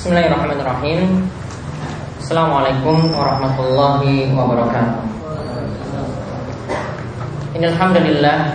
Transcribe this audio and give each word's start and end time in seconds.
Bismillahirrahmanirrahim. 0.00 1.28
Assalamualaikum 2.24 3.12
warahmatullahi 3.12 4.32
wabarakatuh. 4.32 4.96
Innalhamdulillah 7.52 8.48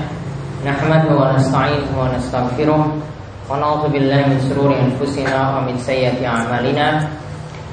Nahmadu 0.66 1.14
wa 1.14 1.38
nasta'inuhu 1.38 1.94
wa 1.94 2.10
nastaghfiruh 2.10 2.82
Wa 3.46 3.62
na'udhu 3.62 3.94
billahi 3.94 4.34
min 4.34 4.42
sururi 4.42 4.90
anfusina 4.90 5.62
wa 5.62 5.70
min 5.70 5.78
sayyati 5.78 6.26
a'malina. 6.26 7.14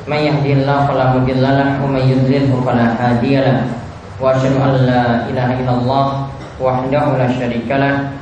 Man 0.05 0.21
yahdihillahu 0.21 0.93
fala 0.93 1.17
mudhillalah 1.17 1.81
wa 1.81 1.97
man 1.97 2.05
yudlilhu 2.05 2.61
fala 2.61 2.93
hadiyalah 3.01 3.73
Wa 4.21 4.37
asyhadu 4.37 4.61
an 4.61 4.85
la 4.85 5.25
ilaha 5.33 5.57
illallah 5.57 6.07
wahdahu 6.61 7.17
la 7.17 7.25
syarikalah 7.41 8.21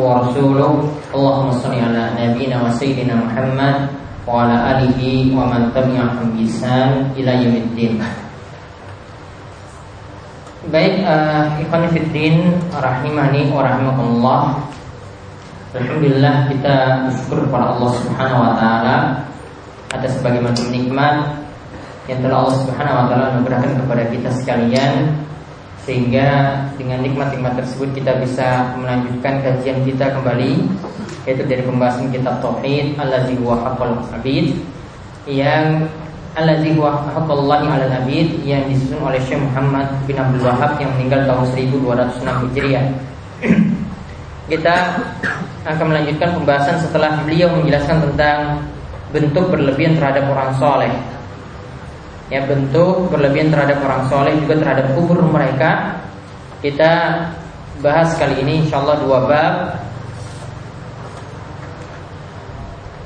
wa 0.00 0.24
rasuluh. 0.24 0.88
Allahumma 1.12 1.52
shalli 1.60 1.84
ala 1.84 2.16
nabiyyina 2.16 2.64
wa 2.64 2.72
sayyidina 2.72 3.12
Muhammad 3.12 3.92
wa 4.24 4.48
ala 4.48 4.56
alihi 4.80 5.36
wa 5.36 5.44
man 5.44 5.68
tabi'ahum 5.76 6.32
bi 6.32 6.48
ihsan 6.48 7.12
ila 7.12 7.32
yaumiddin. 7.36 8.00
Baik, 10.72 11.04
uh, 11.04 11.60
ikhwan 11.60 11.86
fiddin 11.92 12.56
rahimani 12.72 13.52
wa 13.52 13.68
rahimakumullah. 13.68 14.56
Alhamdulillah 15.76 16.48
kita 16.48 17.04
bersyukur 17.04 17.44
kepada 17.46 17.76
Allah 17.76 17.90
Subhanahu 18.00 18.40
wa 18.40 18.52
taala 18.56 18.96
atas 19.92 20.16
sebagaimana 20.18 20.56
nikmat 20.72 21.36
yang 22.08 22.24
telah 22.24 22.48
Allah 22.48 22.56
Subhanahu 22.64 22.96
wa 22.96 23.04
taala 23.12 23.24
anugerahkan 23.36 23.76
kepada 23.84 24.02
kita 24.08 24.28
sekalian 24.40 25.25
sehingga 25.86 26.28
dengan 26.74 26.98
nikmat-nikmat 27.06 27.62
tersebut 27.62 27.94
kita 27.94 28.18
bisa 28.18 28.74
melanjutkan 28.74 29.38
kajian 29.38 29.86
kita 29.86 30.10
kembali 30.18 30.66
yaitu 31.22 31.42
dari 31.46 31.62
pembahasan 31.62 32.10
kitab 32.10 32.42
tauhid 32.42 32.98
allazi 32.98 33.38
huwa 33.38 33.62
haqqul 33.62 33.94
abid 34.10 34.58
yang 35.30 35.86
allazi 36.34 36.74
huwa 36.74 37.06
haqqullahi 37.14 37.66
'alal 37.70 37.94
abid 38.02 38.42
yang 38.42 38.66
disusun 38.66 38.98
oleh 38.98 39.22
Syekh 39.22 39.40
Muhammad 39.40 39.88
bin 40.04 40.18
Abdul 40.18 40.44
Wahab 40.44 40.76
yang 40.76 40.90
meninggal 40.98 41.24
tahun 41.24 41.48
1206 41.54 42.42
Hijriah. 42.44 42.86
kita 44.52 44.76
akan 45.66 45.86
melanjutkan 45.90 46.30
pembahasan 46.38 46.76
setelah 46.78 47.24
beliau 47.26 47.50
menjelaskan 47.50 47.98
tentang 48.10 48.62
bentuk 49.10 49.50
berlebihan 49.50 49.98
terhadap 49.98 50.28
orang 50.30 50.50
soleh 50.60 50.92
ya 52.26 52.42
bentuk 52.42 53.06
berlebihan 53.14 53.54
terhadap 53.54 53.78
orang 53.86 54.02
soleh 54.10 54.34
juga 54.42 54.54
terhadap 54.58 54.86
kubur 54.98 55.18
mereka. 55.22 56.02
Kita 56.58 57.22
bahas 57.84 58.16
kali 58.18 58.42
ini 58.42 58.66
insyaallah 58.66 58.96
dua 59.04 59.18
bab. 59.28 59.54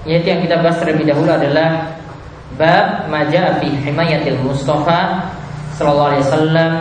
Yaitu 0.08 0.32
yang 0.32 0.40
kita 0.40 0.56
bahas 0.64 0.80
terlebih 0.80 1.04
dahulu 1.12 1.28
adalah 1.28 1.92
bab 2.56 3.12
maja 3.12 3.60
fi 3.60 3.68
himayatil 3.68 4.40
mustafa 4.40 5.28
sallallahu 5.76 6.16
alaihi 6.16 6.24
wasallam 6.24 6.72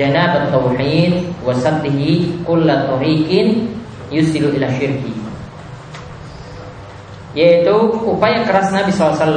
janabat 0.00 0.48
tauhid 0.48 1.12
wa 1.44 1.52
saddihi 1.52 2.40
kulla 2.48 2.88
tariqin 2.88 3.68
yusilu 4.08 4.48
ila 4.56 4.72
syirki. 4.72 5.12
Yaitu 7.36 7.76
upaya 8.08 8.48
keras 8.48 8.72
Nabi 8.72 8.88
SAW 8.88 9.36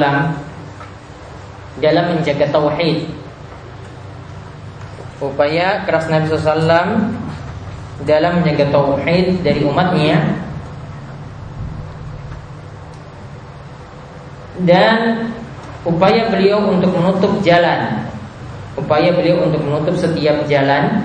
dalam 1.79 2.15
menjaga 2.15 2.47
tauhid. 2.51 3.07
Upaya 5.19 5.83
keras 5.83 6.07
Nabi 6.07 6.31
SAW 6.31 7.11
dalam 8.07 8.31
menjaga 8.39 8.71
tauhid 8.71 9.43
dari 9.43 9.61
umatnya. 9.67 10.17
Dan 14.59 15.27
upaya 15.87 16.27
beliau 16.27 16.67
untuk 16.67 16.91
menutup 16.95 17.31
jalan. 17.43 18.03
Upaya 18.75 19.11
beliau 19.11 19.43
untuk 19.47 19.59
menutup 19.63 19.95
setiap 19.99 20.47
jalan 20.47 21.03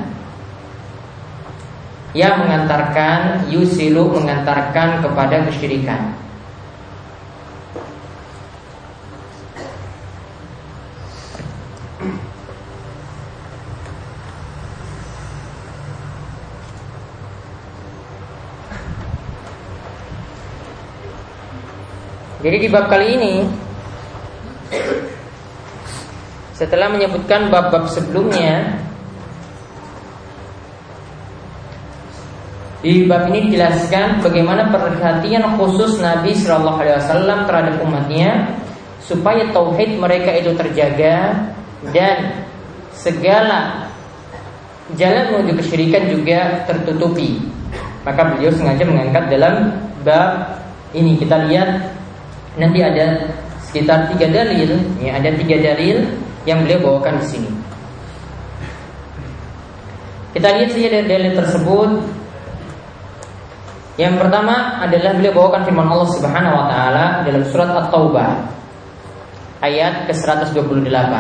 yang 2.15 2.39
mengantarkan 2.39 3.51
yusilu 3.51 4.15
mengantarkan 4.15 5.03
kepada 5.03 5.43
kesyirikan 5.51 6.15
Jadi 22.45 22.57
di 22.61 22.69
bab 22.69 22.93
kali 22.93 23.17
ini 23.17 23.35
setelah 26.53 26.93
menyebutkan 26.93 27.49
bab-bab 27.49 27.89
sebelumnya 27.89 28.85
Di 32.85 33.09
bab 33.09 33.33
ini 33.33 33.49
dijelaskan 33.49 34.21
bagaimana 34.21 34.69
perhatian 34.69 35.57
khusus 35.57 36.05
Nabi 36.05 36.37
Shallallahu 36.37 36.85
Alaihi 36.85 37.01
Wasallam 37.01 37.39
terhadap 37.49 37.81
umatnya 37.81 38.61
supaya 39.01 39.49
tauhid 39.57 39.97
mereka 39.97 40.37
itu 40.37 40.53
terjaga 40.53 41.49
dan 41.97 42.45
segala 42.93 43.89
jalan 45.01 45.33
menuju 45.33 45.65
kesyirikan 45.65 46.13
juga 46.13 46.69
tertutupi. 46.69 47.41
Maka 48.05 48.37
beliau 48.37 48.53
sengaja 48.53 48.85
mengangkat 48.85 49.33
dalam 49.33 49.81
bab 50.05 50.61
ini 50.93 51.17
kita 51.17 51.41
lihat 51.49 51.94
nanti 52.59 52.79
ada 52.83 53.35
sekitar 53.71 54.11
tiga 54.15 54.31
dalil, 54.31 54.79
ya 55.03 55.19
ada 55.19 55.31
tiga 55.35 55.57
dalil 55.59 56.07
yang 56.47 56.63
beliau 56.63 56.81
bawakan 56.85 57.19
di 57.19 57.27
sini. 57.27 57.51
Kita 60.35 60.51
lihat 60.51 60.71
saja 60.75 60.89
dari 60.91 61.07
dalil 61.07 61.33
tersebut. 61.39 61.91
Yang 63.95 64.15
pertama 64.19 64.83
adalah 64.83 65.15
beliau 65.15 65.31
bawakan 65.31 65.63
firman 65.63 65.87
Allah 65.87 66.11
Subhanahu 66.11 66.55
wa 66.59 66.67
taala 66.67 67.05
dalam 67.23 67.43
surat 67.47 67.71
At-Taubah 67.71 68.31
ayat 69.63 70.11
ke-128. 70.11 71.15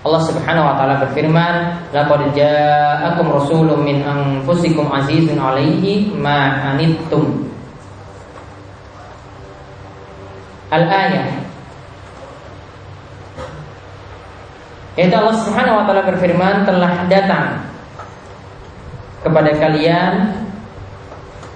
Allah 0.00 0.22
Subhanahu 0.26 0.66
wa 0.66 0.74
taala 0.74 0.94
berfirman, 1.06 1.54
"Laqad 1.94 2.34
ja'akum 2.34 3.30
rasulun 3.30 3.86
min 3.86 4.02
anfusikum 4.02 4.90
azizun 4.90 5.38
'alaihi 5.38 6.10
ma 6.18 6.74
anittum." 6.74 7.46
Al-ayah 10.70 11.50
Yaitu 14.98 15.14
Allah 15.16 15.36
Subhanahu 15.46 15.80
wa 15.80 15.84
taala 15.86 16.02
berfirman 16.04 16.66
telah 16.66 17.06
datang 17.08 17.62
kepada 19.22 19.54
kalian 19.56 20.44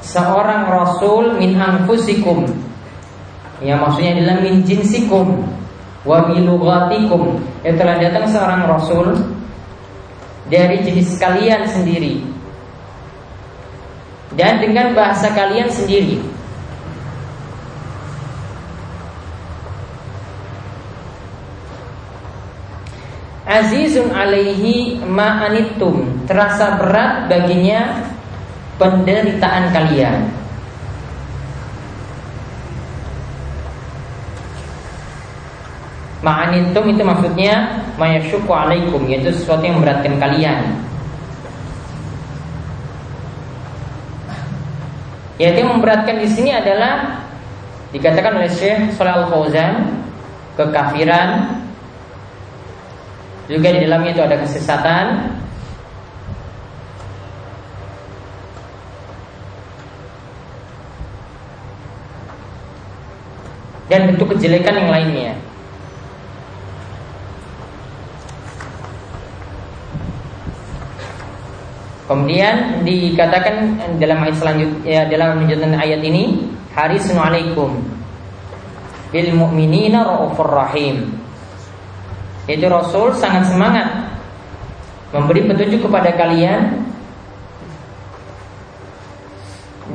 seorang 0.00 0.64
rasul 0.70 1.36
min 1.36 1.58
anfusikum. 1.58 2.46
Ya 3.60 3.76
maksudnya 3.76 4.16
adalah 4.16 4.40
min 4.40 4.64
jinsikum 4.64 5.44
wa 6.08 6.24
bilugatikum. 6.30 7.36
Yang 7.66 7.76
telah 7.84 7.96
datang 8.00 8.24
seorang 8.32 8.60
rasul 8.64 9.12
dari 10.48 10.80
jenis 10.80 11.18
kalian 11.20 11.68
sendiri 11.68 12.24
dan 14.40 14.62
dengan 14.62 14.94
bahasa 14.94 15.30
kalian 15.36 15.70
sendiri. 15.70 16.20
Azizun 23.54 24.10
alaihi 24.10 24.98
ma'anitum 25.06 26.26
Terasa 26.26 26.74
berat 26.74 27.30
baginya 27.30 28.02
penderitaan 28.74 29.70
kalian. 29.70 30.26
Ma'anitum 36.26 36.84
itu 36.90 37.02
maksudnya 37.06 37.54
Mayasyuku 37.94 38.50
alaikum 38.50 39.06
Yaitu 39.06 39.30
sesuatu 39.30 39.62
yang 39.62 39.78
memberatkan 39.78 40.18
kalian. 40.18 40.74
Yaitu 45.38 45.62
yang 45.62 45.78
memberatkan 45.78 46.18
di 46.18 46.26
sini 46.26 46.50
adalah 46.50 47.22
Dikatakan 47.94 48.42
oleh 48.42 48.50
Syekh 48.50 48.98
Salih 48.98 49.22
Al-Fauzan 49.22 50.02
Kekafiran 50.58 51.62
juga 53.44 53.68
di 53.72 53.84
dalamnya 53.84 54.10
itu 54.16 54.22
ada 54.24 54.36
kesesatan. 54.40 55.06
Dan 63.84 64.10
bentuk 64.10 64.32
kejelekan 64.32 64.80
yang 64.80 64.90
lainnya. 64.90 65.32
Kemudian 72.04 72.84
dikatakan 72.84 73.80
dalam 73.96 74.28
ayat 74.28 74.36
selanjutnya 74.36 75.08
dalam 75.08 75.40
lanjutan 75.40 75.72
ayat 75.72 76.04
ini 76.04 76.36
harisun 76.76 77.16
alaikum. 77.16 77.80
Bil 79.08 79.30
mu'minina 79.32 80.04
raufur 80.04 80.52
rahim. 80.52 81.23
Itu 82.44 82.68
Rasul 82.68 83.16
sangat 83.16 83.48
semangat 83.48 83.88
memberi 85.16 85.48
petunjuk 85.48 85.88
kepada 85.88 86.12
kalian 86.12 86.84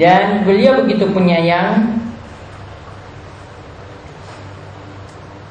dan 0.01 0.47
beliau 0.47 0.81
begitu 0.81 1.05
penyayang 1.13 1.99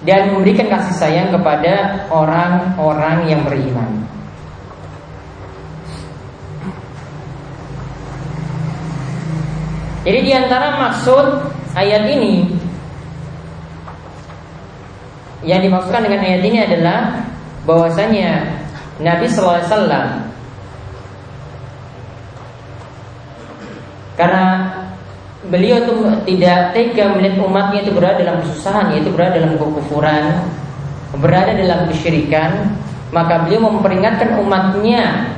dan 0.03 0.33
memberikan 0.35 0.73
kasih 0.73 0.97
sayang 0.97 1.29
kepada 1.31 2.07
orang-orang 2.11 3.29
yang 3.31 3.43
beriman. 3.45 4.09
Jadi 10.09 10.19
di 10.25 10.33
antara 10.33 10.81
maksud 10.81 11.53
ayat 11.77 12.09
ini 12.09 12.58
yang 15.49 15.65
dimaksudkan 15.65 16.05
dengan 16.05 16.21
ayat 16.21 16.45
ini 16.45 16.59
adalah 16.61 17.25
bahwasanya 17.65 18.61
Nabi 19.01 19.25
SAW 19.25 19.65
karena 24.21 24.45
beliau 25.49 25.81
itu 25.81 25.95
tidak 26.29 26.77
tega 26.77 27.17
melihat 27.17 27.41
umatnya 27.41 27.81
itu 27.81 27.97
berada 27.97 28.21
dalam 28.21 28.45
kesusahan 28.45 28.93
yaitu 28.93 29.09
berada 29.09 29.41
dalam 29.41 29.57
kekufuran 29.57 30.25
berada 31.17 31.57
dalam 31.57 31.89
kesyirikan 31.89 32.77
maka 33.09 33.49
beliau 33.49 33.73
memperingatkan 33.73 34.37
umatnya 34.45 35.33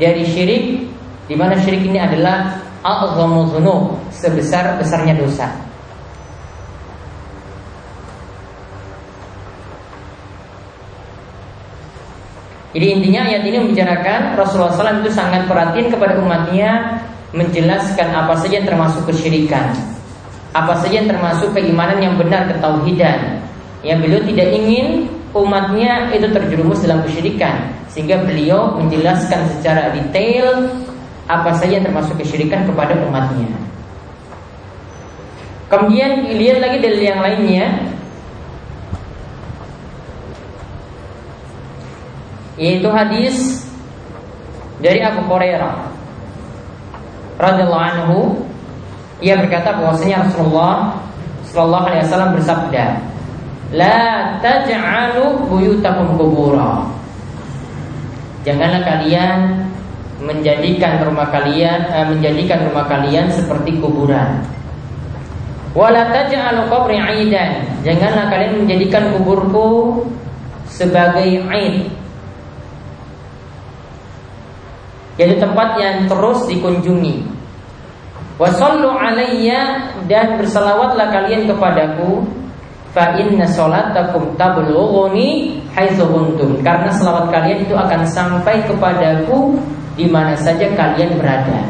dari 0.00 0.24
syirik 0.24 0.88
di 1.28 1.34
mana 1.36 1.60
syirik 1.60 1.84
ini 1.84 2.00
adalah 2.00 2.56
a'zamu 2.80 4.00
sebesar 4.08 4.80
besarnya 4.80 5.12
dosa 5.18 5.67
Jadi 12.78 12.94
intinya 12.94 13.26
ayat 13.26 13.42
ini 13.42 13.58
membicarakan 13.58 14.38
Rasulullah 14.38 14.70
SAW 14.70 15.02
itu 15.02 15.10
sangat 15.10 15.50
perhatian 15.50 15.90
kepada 15.90 16.14
umatnya 16.22 17.02
menjelaskan 17.34 18.06
apa 18.14 18.38
saja 18.38 18.62
yang 18.62 18.70
termasuk 18.70 19.02
kesyirikan, 19.10 19.74
apa 20.54 20.78
saja 20.78 21.02
yang 21.02 21.10
termasuk 21.10 21.50
keimanan 21.58 21.98
yang 21.98 22.14
benar 22.14 22.46
ketauhidan. 22.46 23.42
Yang 23.82 23.98
beliau 24.06 24.22
tidak 24.30 24.48
ingin 24.54 25.10
umatnya 25.34 26.14
itu 26.14 26.30
terjerumus 26.30 26.78
dalam 26.86 27.02
kesyirikan, 27.02 27.66
sehingga 27.90 28.22
beliau 28.22 28.78
menjelaskan 28.78 29.58
secara 29.58 29.90
detail 29.90 30.70
apa 31.26 31.58
saja 31.58 31.82
yang 31.82 31.86
termasuk 31.90 32.14
kesyirikan 32.14 32.62
kepada 32.62 32.94
umatnya. 32.94 33.50
Kemudian 35.66 36.30
lihat 36.30 36.62
lagi 36.62 36.78
dari 36.78 37.10
yang 37.10 37.26
lainnya 37.26 37.97
yaitu 42.58 42.90
hadis 42.90 43.64
dari 44.82 44.98
Abu 45.02 45.24
Hurairah 45.26 45.88
radhiyallahu 47.38 47.86
anhu. 47.94 48.18
Ia 49.18 49.34
berkata 49.34 49.74
bahwasanya 49.74 50.30
Rasulullah 50.30 50.94
sallallahu 51.50 51.86
alaihi 51.90 52.06
wasallam 52.06 52.30
bersabda 52.38 52.84
la 53.74 53.98
taj'alu 54.38 55.42
buyutakum 55.50 56.14
kubura. 56.14 56.86
Janganlah 58.46 58.86
kalian 58.86 59.66
menjadikan 60.22 61.02
rumah 61.02 61.34
kalian 61.34 61.90
eh, 61.90 62.06
menjadikan 62.06 62.62
rumah 62.70 62.86
kalian 62.86 63.26
seperti 63.34 63.82
kuburan. 63.82 64.38
Wala 65.74 66.14
taj'alu 66.14 66.70
qabri 66.70 67.02
'aidan. 67.02 67.66
Janganlah 67.82 68.30
kalian 68.30 68.62
menjadikan 68.62 69.18
kuburku 69.18 69.98
sebagai 70.70 71.42
aid 71.50 71.90
yaitu 75.18 75.36
tempat 75.42 75.76
yang 75.82 76.06
terus 76.06 76.46
dikunjungi. 76.46 77.26
Wasallu 78.38 78.94
alayya 78.94 79.90
dan 80.06 80.38
bersalawatlah 80.38 81.10
kalian 81.10 81.50
kepadaku 81.50 82.22
fa 82.94 83.18
inna 83.18 83.50
salatakum 83.50 84.38
tablughuni 84.38 85.58
haitsu 85.74 86.06
karena 86.62 86.88
salawat 86.94 87.34
kalian 87.34 87.66
itu 87.66 87.74
akan 87.74 88.06
sampai 88.06 88.62
kepadaku 88.64 89.58
di 89.98 90.06
mana 90.06 90.38
saja 90.38 90.70
kalian 90.78 91.18
berada. 91.18 91.66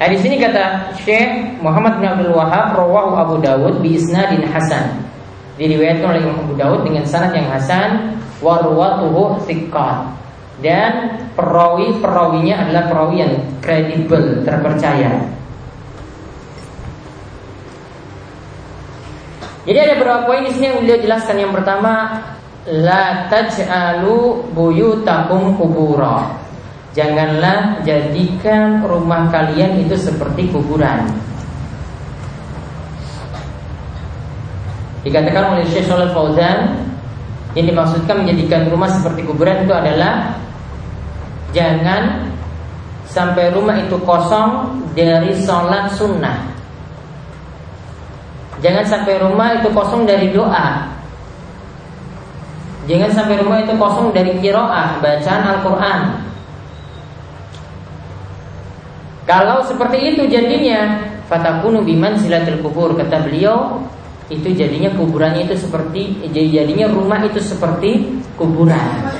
Nah, 0.00 0.08
di 0.08 0.16
sini 0.16 0.40
kata 0.40 0.96
Syekh 0.96 1.60
Muhammad 1.60 2.00
bin 2.00 2.08
Abdul 2.08 2.32
Wahab 2.32 2.72
rawahu 2.72 3.20
Abu 3.20 3.36
Dawud 3.44 3.84
bi 3.84 4.00
isnadin 4.00 4.48
hasan. 4.48 4.96
Diriwayatkan 5.60 6.08
oleh 6.08 6.24
Imam 6.24 6.40
Abu 6.40 6.56
Dawud 6.56 6.88
dengan 6.88 7.04
sanad 7.04 7.36
yang 7.36 7.52
hasan 7.52 8.16
warwatuhu 8.40 9.44
thiqat 9.44 10.16
dan 10.60 10.92
perawi-perawinya 11.32 12.68
adalah 12.68 12.84
perawi 12.88 13.16
yang 13.24 13.34
kredibel, 13.64 14.44
terpercaya. 14.44 15.24
Jadi 19.64 19.78
ada 19.78 19.94
beberapa 20.00 20.24
poin 20.28 20.44
di 20.44 20.52
sini 20.56 20.72
yang 20.72 20.78
beliau 20.84 20.98
jelaskan. 21.00 21.36
Yang 21.36 21.52
pertama, 21.60 21.92
la 22.68 23.28
taj'alu 23.28 24.50
buyutakum 24.52 25.56
kubura. 25.56 26.36
Janganlah 26.90 27.86
jadikan 27.86 28.82
rumah 28.82 29.30
kalian 29.30 29.84
itu 29.86 29.94
seperti 29.94 30.50
kuburan. 30.50 31.06
Dikatakan 35.06 35.56
oleh 35.56 35.64
Syekh 35.70 35.86
Shalal 35.88 36.12
Fauzan 36.12 36.89
yang 37.58 37.66
dimaksudkan 37.66 38.22
menjadikan 38.22 38.70
rumah 38.70 38.90
seperti 38.90 39.26
kuburan 39.26 39.66
itu 39.66 39.74
adalah 39.74 40.38
Jangan 41.50 42.30
sampai 43.10 43.50
rumah 43.50 43.74
itu 43.82 43.98
kosong 44.06 44.78
dari 44.94 45.34
sholat 45.34 45.90
sunnah. 45.98 46.46
Jangan 48.62 48.86
sampai 48.86 49.18
rumah 49.18 49.58
itu 49.58 49.68
kosong 49.74 50.06
dari 50.06 50.30
doa. 50.30 50.86
Jangan 52.86 53.10
sampai 53.12 53.42
rumah 53.42 53.58
itu 53.66 53.74
kosong 53.74 54.14
dari 54.14 54.38
kiroah 54.38 55.02
Bacaan 55.02 55.42
Al-Quran. 55.58 56.00
Kalau 59.26 59.62
seperti 59.62 60.14
itu 60.14 60.26
jadinya 60.26 61.06
Fatakunu 61.30 61.86
biman 61.86 62.18
silatul 62.18 62.58
kubur 62.58 62.98
Kata 62.98 63.22
beliau 63.22 63.78
itu 64.30 64.48
jadinya 64.54 64.94
kuburannya 64.94 65.50
itu 65.50 65.58
seperti 65.58 66.30
jadinya 66.30 66.86
rumah 66.86 67.18
itu 67.26 67.42
seperti 67.42 68.22
kuburan. 68.38 69.10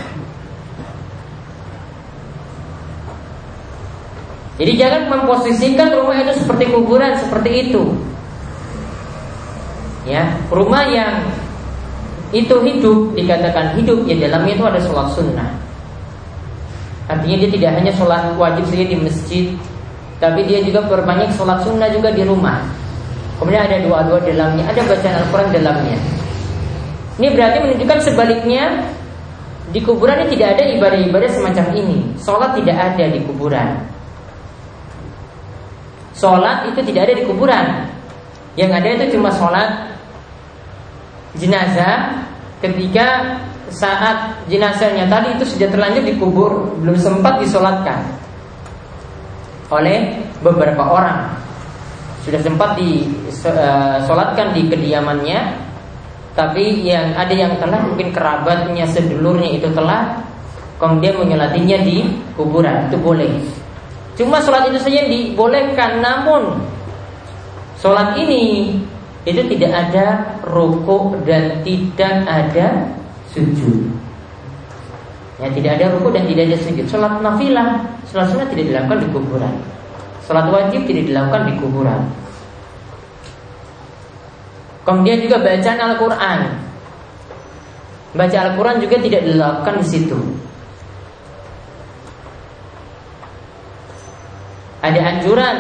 Jadi 4.61 4.73
jangan 4.77 5.03
memposisikan 5.09 5.89
rumah 5.91 6.21
itu 6.23 6.47
seperti 6.47 6.71
kuburan 6.71 7.17
seperti 7.19 7.51
itu. 7.69 7.91
Ya, 10.07 10.31
rumah 10.49 10.87
yang 10.87 11.27
itu 12.31 12.55
hidup 12.63 13.11
dikatakan 13.19 13.75
hidup 13.75 14.07
ya 14.07 14.15
dalamnya 14.29 14.55
itu 14.55 14.65
ada 14.65 14.81
sholat 14.85 15.09
sunnah. 15.17 15.51
Artinya 17.11 17.37
dia 17.43 17.51
tidak 17.51 17.71
hanya 17.83 17.93
sholat 17.99 18.23
wajib 18.39 18.63
saja 18.71 18.87
di 18.87 18.97
masjid, 19.01 19.47
tapi 20.23 20.47
dia 20.47 20.63
juga 20.63 20.87
berbanyak 20.87 21.35
sholat 21.35 21.67
sunnah 21.67 21.91
juga 21.91 22.15
di 22.15 22.23
rumah. 22.23 22.63
Kemudian 23.41 23.65
ada 23.65 23.81
doa-doa 23.81 24.21
dalamnya, 24.21 24.69
ada 24.69 24.85
bacaan 24.85 25.17
Al-Quran 25.25 25.49
dalamnya. 25.57 25.97
Ini 27.17 27.29
berarti 27.33 27.57
menunjukkan 27.65 27.99
sebaliknya 28.05 28.65
di 29.73 29.81
kuburan 29.81 30.21
ini 30.25 30.37
tidak 30.37 30.61
ada 30.61 30.65
ibadah-ibadah 30.77 31.31
semacam 31.33 31.67
ini. 31.73 31.99
Sholat 32.21 32.53
tidak 32.61 32.77
ada 32.77 33.05
di 33.09 33.21
kuburan. 33.25 33.69
Sholat 36.13 36.69
itu 36.69 36.81
tidak 36.85 37.09
ada 37.09 37.15
di 37.17 37.25
kuburan. 37.25 37.67
Yang 38.61 38.71
ada 38.77 38.89
itu 38.93 39.05
cuma 39.17 39.33
sholat 39.33 39.89
jenazah 41.41 42.13
ketika 42.61 43.41
saat 43.73 44.37
jenazahnya 44.51 45.09
tadi 45.09 45.39
itu 45.39 45.47
sudah 45.47 45.71
terlanjur 45.71 46.05
dikubur, 46.05 46.51
belum 46.83 46.99
sempat 46.99 47.41
disolatkan 47.41 48.05
oleh 49.71 50.19
beberapa 50.43 50.83
orang 50.83 51.31
sudah 52.27 52.43
sempat 52.43 52.75
disolatkan 53.41 54.53
di 54.53 54.69
kediamannya 54.69 55.71
tapi 56.37 56.87
yang 56.87 57.17
ada 57.19 57.35
yang 57.35 57.59
telah 57.59 57.83
mungkin 57.85 58.15
kerabatnya 58.15 58.87
sedulurnya 58.87 59.51
itu 59.61 59.67
telah 59.75 60.23
kemudian 60.81 61.21
menyolatinya 61.21 61.79
di 61.85 62.07
kuburan. 62.39 62.89
Itu 62.89 62.97
boleh. 63.03 63.29
Cuma 64.17 64.41
sholat 64.41 64.73
itu 64.73 64.81
saja 64.81 65.05
dibolehkan 65.09 66.01
namun 66.01 66.61
sholat 67.81 68.17
ini 68.17 68.77
itu 69.29 69.43
tidak 69.53 69.73
ada 69.73 70.07
ruku 70.49 71.17
dan 71.29 71.61
tidak 71.61 72.15
ada 72.25 72.67
sujud. 73.33 73.93
Ya 75.41 75.49
tidak 75.53 75.81
ada 75.81 75.87
ruku 75.97 76.09
dan 76.13 76.25
tidak 76.25 76.53
ada 76.53 76.57
sujud. 76.61 76.85
Sholat 76.89 77.21
nafilah 77.21 77.85
sholat 78.09 78.33
sunnah 78.33 78.49
tidak 78.49 78.73
dilakukan 78.73 78.99
di 79.05 79.09
kuburan. 79.13 79.55
Sholat 80.25 80.47
wajib 80.49 80.89
tidak 80.89 81.05
dilakukan 81.11 81.43
di 81.49 81.55
kuburan. 81.61 82.01
Kemudian 84.85 85.19
juga 85.21 85.37
bacaan 85.41 85.81
Al-Quran. 85.81 86.41
Baca 88.17 88.37
Al-Quran 88.43 88.77
juga 88.83 88.97
tidak 88.99 89.23
dilakukan 89.23 89.75
di 89.85 89.87
situ. 89.87 90.19
Ada 94.81 95.01
anjuran 95.13 95.57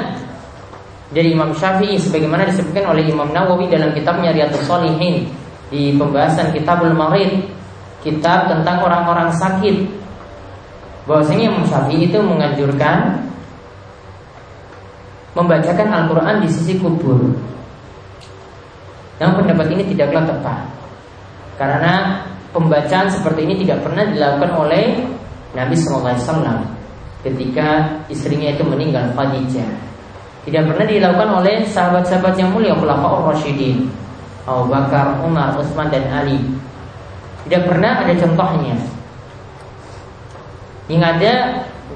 dari 1.12 1.36
Imam 1.36 1.52
Syafi'i 1.52 2.00
sebagaimana 2.00 2.48
disebutkan 2.48 2.96
oleh 2.96 3.04
Imam 3.04 3.28
Nawawi 3.30 3.68
dalam 3.68 3.92
kitabnya 3.92 4.32
Riyadhus 4.32 4.64
Shalihin 4.64 5.28
di 5.68 5.94
pembahasan 5.94 6.56
Kitabul 6.56 6.96
Marid, 6.96 7.44
kitab 8.00 8.48
tentang 8.48 8.80
orang-orang 8.80 9.28
sakit. 9.36 10.00
Bahwasanya 11.04 11.52
Imam 11.52 11.64
Syafi'i 11.68 12.08
itu 12.08 12.18
menganjurkan 12.18 13.28
membacakan 15.36 15.88
Al-Quran 15.92 16.36
di 16.42 16.48
sisi 16.50 16.80
kubur. 16.80 17.30
Namun 19.20 19.44
pendapat 19.44 19.68
ini 19.76 19.82
tidaklah 19.92 20.24
tepat. 20.24 20.58
Karena 21.60 22.24
pembacaan 22.56 23.06
seperti 23.12 23.44
ini 23.44 23.54
tidak 23.62 23.84
pernah 23.84 24.08
dilakukan 24.08 24.52
oleh 24.56 24.84
Nabi 25.52 25.76
SAW 25.76 26.64
Ketika 27.20 28.00
istrinya 28.08 28.48
itu 28.48 28.64
meninggal 28.64 29.12
Khadijah. 29.12 29.68
Tidak 30.48 30.62
pernah 30.72 30.86
dilakukan 30.88 31.30
oleh 31.44 31.68
sahabat-sahabat 31.68 32.32
yang 32.40 32.48
mulia 32.56 32.72
Khulafaur 32.72 33.28
Rashidin 33.28 33.92
Abu 34.48 34.72
Bakar, 34.72 35.20
Umar, 35.20 35.52
Utsman 35.60 35.92
dan 35.92 36.08
Ali. 36.08 36.40
Tidak 37.44 37.68
pernah 37.68 38.00
ada 38.00 38.14
contohnya. 38.16 38.72
Yang 40.88 41.02
ada 41.04 41.32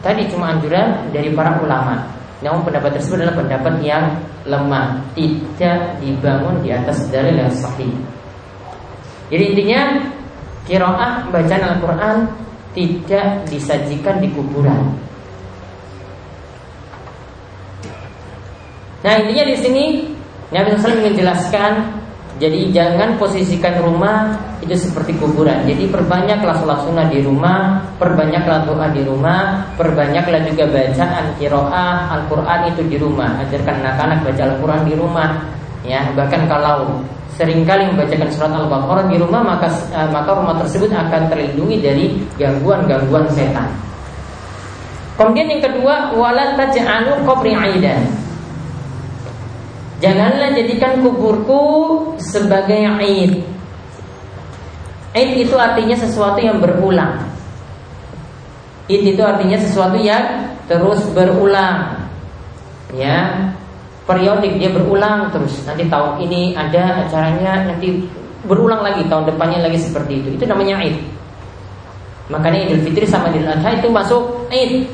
tadi 0.05 0.29
cuma 0.29 0.53
anjuran 0.53 1.09
dari 1.09 1.33
para 1.33 1.57
ulama 1.59 2.14
namun 2.43 2.67
pendapat 2.67 2.99
tersebut 2.99 3.23
adalah 3.23 3.37
pendapat 3.39 3.75
yang 3.85 4.05
lemah, 4.49 4.99
tidak 5.15 5.99
dibangun 6.03 6.59
di 6.65 6.75
atas 6.75 7.07
dalil 7.09 7.37
yang 7.37 7.53
sahih. 7.53 7.93
Jadi 9.31 9.45
intinya 9.55 9.81
kiroah 10.67 11.29
bacaan 11.31 11.65
Al-Quran 11.77 12.17
tidak 12.75 13.47
disajikan 13.49 14.19
di 14.19 14.29
kuburan. 14.35 14.99
Nah 19.05 19.13
intinya 19.21 19.45
di 19.47 19.57
sini 19.61 19.85
Nabi 20.49 20.75
SAW 20.77 21.01
ingin 21.05 21.17
jelaskan 21.25 22.04
jadi 22.35 22.75
jangan 22.75 23.15
posisikan 23.15 23.79
rumah 23.79 24.35
itu 24.59 24.75
seperti 24.75 25.15
kuburan. 25.23 25.63
Jadi 25.71 25.87
perbanyaklah 25.87 26.59
sholat 26.59 26.83
sunnah 26.83 27.07
di 27.07 27.23
rumah, 27.23 27.79
perbanyaklah 28.03 28.67
doa 28.67 28.91
di 28.91 29.07
rumah, 29.07 29.63
perbanyaklah 29.79 30.43
juga 30.51 30.67
bacaan 30.67 31.31
kiroah 31.39 32.11
Al-Quran 32.19 32.61
itu 32.75 32.83
di 32.91 32.97
rumah. 32.99 33.39
Ajarkan 33.47 33.87
anak-anak 33.87 34.19
baca 34.27 34.43
Al-Quran 34.51 34.83
di 34.83 34.95
rumah. 34.99 35.31
Ya, 35.87 36.03
bahkan 36.19 36.51
kalau 36.51 37.07
sering 37.39 37.63
kali 37.63 37.87
membacakan 37.95 38.31
surat 38.31 38.51
Al-Baqarah 38.51 39.07
di 39.11 39.19
rumah 39.19 39.43
maka 39.43 39.67
uh, 39.95 40.09
maka 40.11 40.31
rumah 40.35 40.55
tersebut 40.59 40.91
akan 40.91 41.31
terlindungi 41.31 41.77
dari 41.83 42.07
gangguan-gangguan 42.35 43.31
setan. 43.31 43.71
Kemudian 45.15 45.47
yang 45.47 45.63
kedua, 45.63 46.11
wala 46.19 46.59
taj'alu 46.59 47.23
qabri 47.23 47.55
aidan. 47.55 48.24
Janganlah 50.05 50.53
jadikan 50.53 51.01
kuburku 51.01 51.65
sebagai 52.21 52.77
aid. 53.01 53.41
Aid 55.17 55.49
itu 55.49 55.57
artinya 55.57 55.97
sesuatu 55.97 56.45
yang 56.45 56.61
berulang. 56.61 57.25
Aid 58.85 59.17
itu 59.17 59.23
artinya 59.25 59.57
sesuatu 59.57 59.97
yang 59.97 60.45
terus 60.69 61.01
berulang. 61.17 62.05
Ya, 62.93 63.49
periodik 64.05 64.61
dia 64.61 64.69
berulang 64.69 65.33
terus. 65.33 65.65
Nanti 65.65 65.89
tahun 65.89 66.21
ini 66.21 66.53
ada 66.53 67.09
acaranya, 67.09 67.73
nanti 67.73 68.05
berulang 68.45 68.85
lagi 68.85 69.09
tahun 69.09 69.25
depannya 69.33 69.65
lagi 69.65 69.81
seperti 69.81 70.21
itu. 70.21 70.29
Itu 70.37 70.45
namanya 70.45 70.85
Aid. 70.85 71.01
Makanya 72.29 72.69
Idul 72.69 72.85
Fitri 72.85 73.09
sama 73.09 73.33
Idul 73.33 73.49
Adha 73.49 73.73
itu 73.73 73.89
masuk 73.89 74.53
Aid 74.53 74.85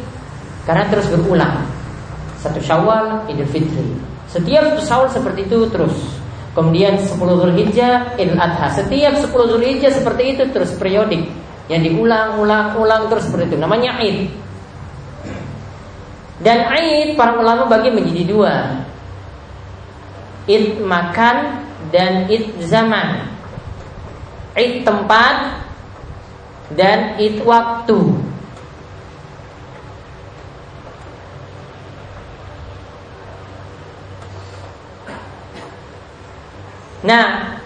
karena 0.71 0.87
terus 0.87 1.11
berulang. 1.11 1.67
Satu 2.38 2.62
Syawal, 2.62 3.26
Idul 3.26 3.50
Fitri. 3.50 4.10
Setiap 4.31 4.79
sahur 4.87 5.11
seperti 5.11 5.51
itu 5.51 5.67
terus. 5.75 5.95
Kemudian 6.55 6.99
10 6.99 7.15
Zulhijjah, 7.19 8.15
Idul 8.19 8.39
Adha. 8.39 8.71
Setiap 8.75 9.19
10 9.19 9.31
Zulhijjah 9.31 9.91
seperti 9.95 10.39
itu 10.39 10.43
terus 10.51 10.75
periodik. 10.79 11.27
Yang 11.71 11.95
diulang-ulang-ulang 11.95 13.11
terus 13.11 13.27
seperti 13.27 13.55
itu. 13.55 13.59
Namanya 13.59 13.99
Aid. 13.99 14.31
Dan 16.43 16.59
Aid 16.71 17.15
para 17.15 17.39
ulama 17.39 17.67
bagi 17.71 17.91
menjadi 17.95 18.23
dua. 18.27 18.55
Id 20.51 20.83
makan 20.83 21.63
dan 21.95 22.27
id 22.27 22.59
zaman. 22.67 23.31
Id 24.59 24.83
tempat 24.83 25.63
dan 26.75 27.15
id 27.23 27.47
waktu. 27.47 28.10
Nah, 37.00 37.57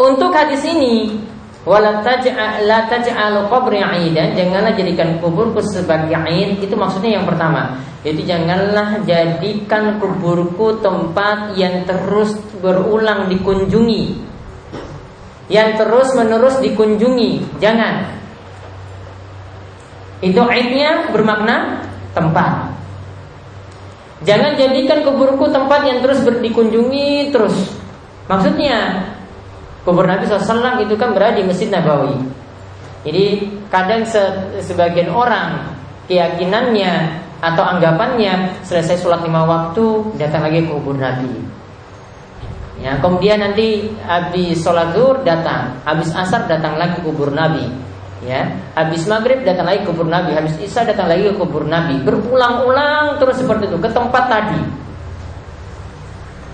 untuk 0.00 0.32
hadis 0.32 0.64
ini 0.64 1.20
wala 1.68 2.00
taj'al 2.00 2.64
taj'alu 2.88 3.52
qabri 3.52 3.84
'aidan 3.84 4.32
janganlah 4.32 4.72
jadikan 4.72 5.20
kuburku 5.20 5.60
sebagai 5.60 6.16
'aid. 6.16 6.64
Itu 6.64 6.72
maksudnya 6.80 7.20
yang 7.20 7.28
pertama. 7.28 7.76
Jadi 8.00 8.24
janganlah 8.24 9.04
jadikan 9.04 10.00
kuburku 10.00 10.80
tempat 10.80 11.52
yang 11.60 11.84
terus 11.84 12.32
berulang 12.64 13.28
dikunjungi. 13.28 14.32
Yang 15.52 15.70
terus 15.84 16.08
menerus 16.16 16.56
dikunjungi. 16.64 17.60
Jangan. 17.60 18.08
Itu 20.24 20.40
'aidnya 20.48 21.12
bermakna 21.12 21.84
tempat. 22.16 22.72
Jangan 24.24 24.56
jadikan 24.56 25.04
kuburku 25.04 25.52
tempat 25.52 25.84
yang 25.84 26.00
terus 26.00 26.24
dikunjungi 26.24 27.32
terus 27.32 27.56
Maksudnya 28.26 29.06
kubur 29.84 30.04
Nabi 30.04 30.28
SAW 30.28 30.82
itu 30.82 30.94
kan 30.98 31.16
berada 31.16 31.40
di 31.40 31.46
Masjid 31.46 31.72
Nabawi. 31.72 32.16
Jadi 33.00 33.48
kadang 33.72 34.04
se 34.04 34.20
sebagian 34.60 35.08
orang 35.08 35.72
keyakinannya 36.04 37.22
atau 37.40 37.64
anggapannya 37.64 38.60
selesai 38.60 39.00
sholat 39.00 39.24
lima 39.24 39.48
waktu 39.48 40.12
datang 40.20 40.44
lagi 40.44 40.68
ke 40.68 40.68
kubur 40.68 41.00
Nabi. 41.00 41.32
Ya, 42.80 42.96
kemudian 42.96 43.44
nanti 43.44 43.92
habis 44.08 44.64
sholat 44.64 44.96
zuhur 44.96 45.20
datang, 45.20 45.76
habis 45.84 46.12
asar 46.16 46.48
datang 46.48 46.80
lagi 46.80 47.00
ke 47.00 47.04
kubur 47.04 47.32
Nabi. 47.32 47.68
Ya, 48.20 48.44
habis 48.76 49.08
maghrib 49.08 49.44
datang 49.48 49.64
lagi 49.64 49.84
ke 49.84 49.92
kubur 49.92 50.08
Nabi, 50.08 50.36
habis 50.36 50.56
isya 50.60 50.84
datang 50.84 51.08
lagi 51.08 51.28
ke 51.28 51.36
kubur 51.40 51.64
Nabi. 51.64 52.00
Berulang-ulang 52.04 53.16
terus 53.16 53.40
seperti 53.40 53.68
itu 53.68 53.80
ke 53.80 53.88
tempat 53.88 54.28
tadi. 54.28 54.60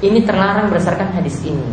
Ini 0.04 0.28
terlarang 0.28 0.68
berdasarkan 0.68 1.16
hadis 1.16 1.40
ini. 1.46 1.72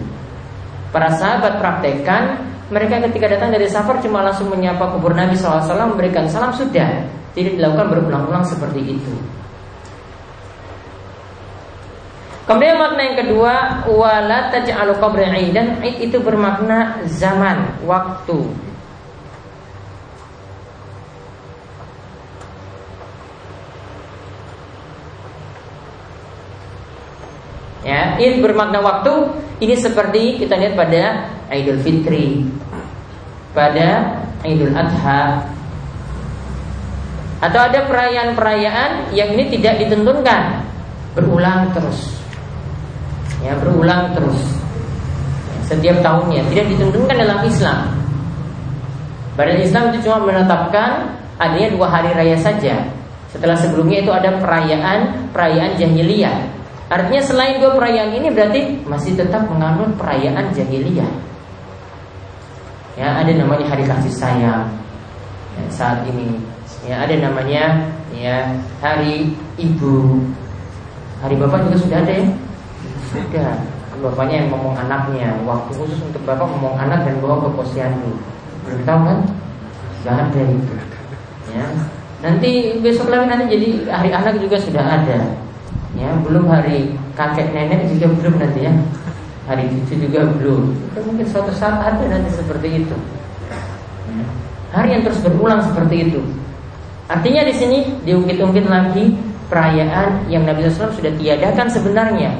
Para 0.95 1.11
sahabat 1.11 1.59
praktekkan 1.59 2.39
mereka 2.71 3.03
ketika 3.09 3.27
datang 3.27 3.51
dari 3.51 3.67
safar 3.67 3.99
cuma 3.99 4.23
langsung 4.23 4.47
menyapa 4.47 4.95
kubur 4.95 5.11
Nabi 5.11 5.35
SAW 5.35 5.67
memberikan 5.93 6.25
salam 6.31 6.55
sudah 6.55 7.05
tidak 7.35 7.53
dilakukan 7.59 7.87
berulang-ulang 7.91 8.45
seperti 8.45 8.97
itu. 8.97 9.13
Kemudian 12.43 12.75
makna 12.75 13.01
yang 13.07 13.17
kedua 13.23 13.53
wala 13.87 14.51
taj'alu 14.51 14.99
dan 15.55 15.79
itu 15.79 16.19
bermakna 16.19 16.99
zaman, 17.07 17.79
waktu. 17.87 18.51
Id 28.17 28.41
bermakna 28.41 28.79
waktu 28.83 29.11
ini 29.63 29.75
seperti 29.77 30.41
kita 30.41 30.59
lihat 30.59 30.73
pada 30.75 31.29
Idul 31.53 31.79
Fitri, 31.79 32.43
pada 33.53 34.19
Idul 34.43 34.73
Adha, 34.75 35.47
atau 37.43 37.59
ada 37.59 37.85
perayaan-perayaan 37.87 39.15
yang 39.15 39.35
ini 39.35 39.51
tidak 39.53 39.79
ditentukan. 39.83 40.63
Berulang 41.13 41.69
terus, 41.77 42.17
ya 43.45 43.53
berulang 43.61 44.17
terus. 44.17 44.41
Setiap 45.69 46.01
tahunnya 46.01 46.41
tidak 46.49 46.73
ditentukan 46.73 47.13
dalam 47.13 47.39
Islam. 47.45 47.93
Badan 49.37 49.61
Islam 49.61 49.93
itu 49.93 50.09
cuma 50.09 50.25
menetapkan 50.25 51.13
adanya 51.37 51.69
dua 51.73 51.87
hari 51.89 52.11
raya 52.17 52.37
saja. 52.41 52.89
Setelah 53.29 53.57
sebelumnya 53.57 54.01
itu 54.01 54.11
ada 54.13 54.37
perayaan 54.41 55.29
perayaan 55.33 55.77
jahiliyah 55.77 56.62
Artinya 56.93 57.21
selain 57.25 57.57
dua 57.57 57.73
perayaan 57.73 58.13
ini 58.13 58.29
berarti 58.29 58.85
masih 58.85 59.17
tetap 59.17 59.49
menganut 59.49 59.97
perayaan 59.97 60.53
jahiliyah. 60.53 61.09
Ya, 62.93 63.17
ada 63.17 63.33
namanya 63.33 63.65
hari 63.65 63.81
kasih 63.81 64.13
sayang 64.13 64.69
ya, 65.57 65.63
saat 65.73 66.05
ini. 66.05 66.37
Ya, 66.85 67.01
ada 67.01 67.17
namanya 67.17 67.89
ya 68.13 68.45
hari 68.77 69.33
ibu. 69.57 70.21
Hari 71.25 71.33
bapak 71.41 71.65
juga 71.65 71.77
sudah 71.81 71.97
ada 72.05 72.13
ya? 72.13 72.25
Sudah. 73.09 73.57
Bapaknya 73.97 74.45
yang 74.45 74.49
ngomong 74.53 74.77
anaknya. 74.77 75.33
Waktu 75.49 75.73
khusus 75.73 75.97
untuk 75.97 76.21
bapak 76.29 76.45
ngomong 76.45 76.77
anak 76.77 77.09
dan 77.09 77.17
bawa 77.23 77.41
ke 77.41 77.49
posyandu. 77.57 78.13
Belum 78.69 78.81
tahu 78.85 78.99
kan? 79.01 79.19
Gak 80.05 80.15
ada 80.29 80.41
itu. 80.45 80.75
Ya. 81.55 81.65
Nanti 82.21 82.51
besok 82.83 83.09
lagi 83.09 83.25
nanti 83.31 83.45
jadi 83.49 83.67
hari 83.89 84.11
anak 84.13 84.37
juga 84.37 84.59
sudah 84.59 84.83
ada. 84.83 85.19
Ya, 85.93 86.09
belum 86.25 86.49
hari 86.49 86.97
kakek 87.13 87.53
nenek 87.53 87.85
juga 87.93 88.09
belum 88.17 88.41
nanti 88.41 88.65
ya. 88.65 88.73
Hari 89.45 89.69
cucu 89.69 90.09
juga 90.09 90.25
belum. 90.25 90.73
Itu 90.93 90.99
mungkin 91.05 91.25
suatu 91.27 91.51
saat 91.53 91.77
ada 91.83 92.03
nanti 92.07 92.31
seperti 92.33 92.81
itu. 92.81 92.95
Hari 94.73 94.89
yang 94.89 95.03
terus 95.05 95.21
berulang 95.21 95.61
seperti 95.61 96.09
itu. 96.09 96.21
Artinya 97.05 97.45
di 97.45 97.53
sini 97.53 97.77
diungkit-ungkit 98.07 98.65
lagi 98.65 99.13
perayaan 99.51 100.25
yang 100.33 100.49
Nabi 100.49 100.65
SAW 100.65 100.95
sudah 100.97 101.13
tiadakan 101.19 101.67
sebenarnya. 101.69 102.31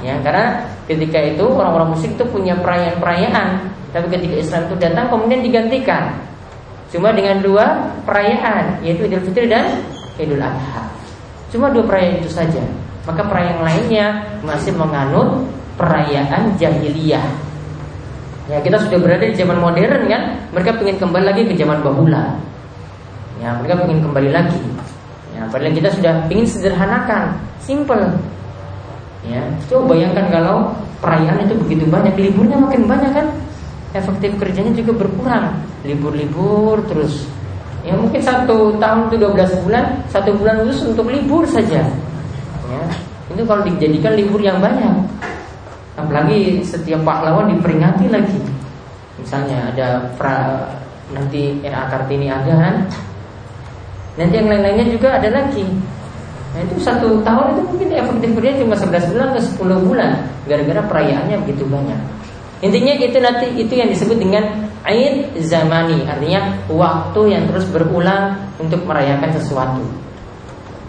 Ya, 0.00 0.16
karena 0.24 0.64
ketika 0.88 1.20
itu 1.20 1.44
orang-orang 1.44 1.92
musyrik 1.92 2.16
itu 2.16 2.24
punya 2.30 2.56
perayaan-perayaan, 2.56 3.68
tapi 3.92 4.06
ketika 4.08 4.34
Islam 4.40 4.60
itu 4.70 4.74
datang 4.80 5.06
kemudian 5.12 5.44
digantikan. 5.44 6.16
Cuma 6.88 7.12
dengan 7.12 7.40
dua 7.44 7.92
perayaan 8.04 8.80
yaitu 8.84 9.08
Idul 9.08 9.24
Fitri 9.28 9.48
dan 9.48 9.80
Idul 10.16 10.40
Adha. 10.40 11.01
Cuma 11.52 11.68
dua 11.68 11.84
perayaan 11.84 12.24
itu 12.24 12.32
saja. 12.32 12.64
Maka 13.04 13.22
perayaan 13.28 13.60
lainnya 13.60 14.24
masih 14.40 14.72
menganut 14.72 15.44
perayaan 15.76 16.56
jahiliyah. 16.56 17.22
Ya 18.50 18.58
kita 18.58 18.80
sudah 18.88 18.98
berada 18.98 19.22
di 19.22 19.36
zaman 19.36 19.60
modern 19.62 20.08
kan, 20.10 20.22
mereka 20.50 20.80
ingin 20.82 20.98
kembali 20.98 21.24
lagi 21.28 21.42
ke 21.46 21.54
zaman 21.54 21.84
bahula. 21.84 22.40
Ya 23.38 23.54
mereka 23.60 23.84
ingin 23.86 24.00
kembali 24.02 24.30
lagi. 24.32 24.62
Ya 25.36 25.46
padahal 25.52 25.76
kita 25.76 25.88
sudah 25.92 26.14
ingin 26.32 26.46
sederhanakan, 26.48 27.38
simple. 27.62 28.18
Ya 29.22 29.44
coba 29.70 29.94
bayangkan 29.94 30.26
kalau 30.32 30.74
perayaan 30.98 31.46
itu 31.46 31.54
begitu 31.62 31.84
banyak, 31.86 32.14
liburnya 32.18 32.58
makin 32.58 32.90
banyak 32.90 33.10
kan, 33.14 33.26
efektif 33.92 34.34
kerjanya 34.40 34.72
juga 34.72 35.04
berkurang 35.04 35.62
libur-libur 35.84 36.80
terus 36.88 37.28
ya 37.82 37.94
mungkin 37.98 38.22
satu 38.22 38.78
tahun 38.78 39.10
itu 39.10 39.16
12 39.18 39.64
bulan 39.66 39.84
satu 40.06 40.30
bulan 40.38 40.62
khusus 40.62 40.94
untuk 40.94 41.10
libur 41.10 41.42
saja. 41.46 41.82
Ya 42.70 42.82
itu 43.32 43.42
kalau 43.48 43.62
dijadikan 43.64 44.12
libur 44.14 44.40
yang 44.44 44.60
banyak. 44.60 44.92
Apalagi 45.96 46.64
setiap 46.64 47.04
pahlawan 47.04 47.52
diperingati 47.52 48.08
lagi. 48.08 48.40
Misalnya 49.20 49.72
ada 49.72 49.88
pra, 50.16 50.68
nanti 51.12 51.60
era 51.60 51.88
kartini 51.88 52.32
ada 52.32 52.52
kan? 52.56 52.76
Nanti 54.16 54.34
yang 54.40 54.48
lain-lainnya 54.48 54.86
juga 54.92 55.20
ada 55.20 55.28
lagi. 55.32 55.64
Nah 56.52 56.60
itu 56.64 56.76
satu 56.80 57.20
tahun 57.24 57.56
itu 57.56 57.62
mungkin 57.64 57.88
efektif 57.96 58.30
kerja 58.36 58.52
cuma 58.60 58.74
11 58.76 59.12
bulan 59.12 59.28
ke 59.32 59.40
10 59.40 59.88
bulan. 59.88 60.10
Gara-gara 60.48 60.82
perayaannya 60.84 61.36
begitu 61.44 61.64
banyak. 61.68 62.00
Intinya 62.62 62.92
itu 62.94 63.18
nanti 63.18 63.46
itu 63.56 63.72
yang 63.74 63.88
disebut 63.90 64.16
dengan 64.20 64.44
Aid 64.82 65.38
zamani, 65.46 66.02
artinya 66.10 66.58
waktu 66.66 67.20
yang 67.30 67.46
terus 67.46 67.70
berulang 67.70 68.34
untuk 68.58 68.82
merayakan 68.82 69.30
sesuatu. 69.30 69.82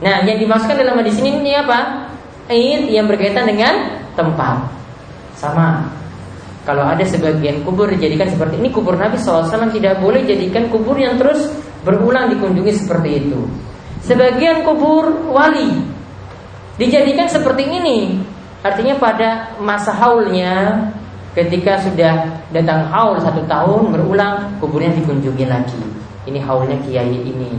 Nah, 0.02 0.26
yang 0.26 0.42
dimaksudkan 0.42 0.82
dalam 0.82 0.98
hadis 0.98 1.22
ini 1.22 1.38
ini 1.38 1.54
apa? 1.54 2.10
Aid 2.50 2.90
yang 2.90 3.06
berkaitan 3.06 3.46
dengan 3.46 4.02
tempat. 4.18 4.66
Sama. 5.38 5.86
Kalau 6.64 6.88
ada 6.88 7.04
sebagian 7.04 7.62
kubur 7.68 7.92
dijadikan 7.92 8.32
seperti 8.32 8.56
ini 8.56 8.72
kubur 8.72 8.96
Nabi 8.96 9.20
SAW 9.20 9.52
tidak 9.76 10.00
boleh 10.00 10.24
jadikan 10.24 10.72
kubur 10.72 10.96
yang 10.96 11.20
terus 11.20 11.52
berulang 11.84 12.32
dikunjungi 12.32 12.72
seperti 12.72 13.10
itu. 13.20 13.44
Sebagian 14.04 14.64
kubur 14.64 15.28
wali 15.32 15.84
dijadikan 16.80 17.28
seperti 17.28 17.68
ini. 17.68 18.24
Artinya 18.64 18.96
pada 18.96 19.60
masa 19.60 19.92
haulnya 19.92 20.88
Ketika 21.34 21.82
sudah 21.82 22.30
datang 22.54 22.86
haul 22.94 23.18
satu 23.18 23.42
tahun 23.50 23.90
berulang, 23.90 24.54
kuburnya 24.62 24.94
dikunjungi 24.94 25.50
lagi. 25.50 25.82
Ini 26.30 26.38
haulnya 26.46 26.78
kiai 26.86 27.10
ini. 27.10 27.58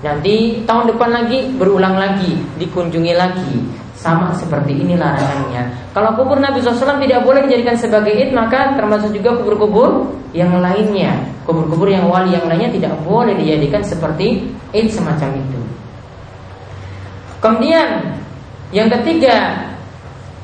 Nanti 0.00 0.64
tahun 0.64 0.88
depan 0.88 1.12
lagi 1.12 1.52
berulang 1.60 2.00
lagi, 2.00 2.40
dikunjungi 2.56 3.12
lagi. 3.12 3.60
Sama 3.92 4.32
seperti 4.32 4.72
ini 4.72 4.96
larangannya. 4.96 5.92
Kalau 5.92 6.16
kubur 6.16 6.40
Nabi 6.40 6.64
SAW 6.64 6.96
tidak 7.00 7.24
boleh 7.28 7.44
dijadikan 7.44 7.76
sebagai 7.76 8.12
id, 8.12 8.32
maka 8.32 8.72
termasuk 8.72 9.12
juga 9.12 9.36
kubur-kubur 9.36 10.08
yang 10.32 10.56
lainnya. 10.64 11.12
Kubur-kubur 11.44 11.92
yang 11.92 12.08
wali 12.08 12.32
yang 12.32 12.48
lainnya 12.48 12.72
tidak 12.72 12.96
boleh 13.04 13.36
dijadikan 13.36 13.84
seperti 13.84 14.48
id 14.72 14.88
semacam 14.88 15.28
itu. 15.36 15.60
Kemudian 17.44 18.16
yang 18.72 18.88
ketiga, 18.88 19.60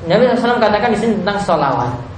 Nabi 0.05 0.29
SAW 0.37 0.61
katakan 0.61 0.93
di 0.93 0.97
sini 1.01 1.13
tentang 1.21 1.41
sholawat 1.41 2.10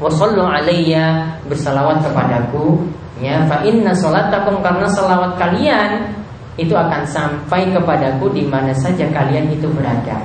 wasallu 0.00 0.44
alayya 0.46 1.36
bersalawat 1.50 2.00
kepadaku 2.04 2.88
ya 3.20 3.44
fa 3.50 3.60
inna 3.66 3.92
salatakum 3.92 4.62
karena 4.64 4.88
salawat 4.88 5.36
kalian 5.36 6.12
itu 6.60 6.76
akan 6.76 7.02
sampai 7.08 7.72
kepadaku 7.72 8.28
di 8.32 8.44
mana 8.44 8.76
saja 8.76 9.08
kalian 9.08 9.48
itu 9.48 9.64
berada. 9.72 10.20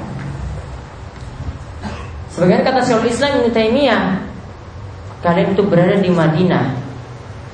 Sebagian 2.36 2.62
kata 2.67 2.84
Syekhul 2.84 3.10
Islam 3.10 3.41
Ibnu 3.41 3.49
Taimiyah, 3.49 4.03
kalian 5.23 5.56
itu 5.56 5.63
berada 5.65 5.97
di 5.97 6.12
Madinah 6.12 6.67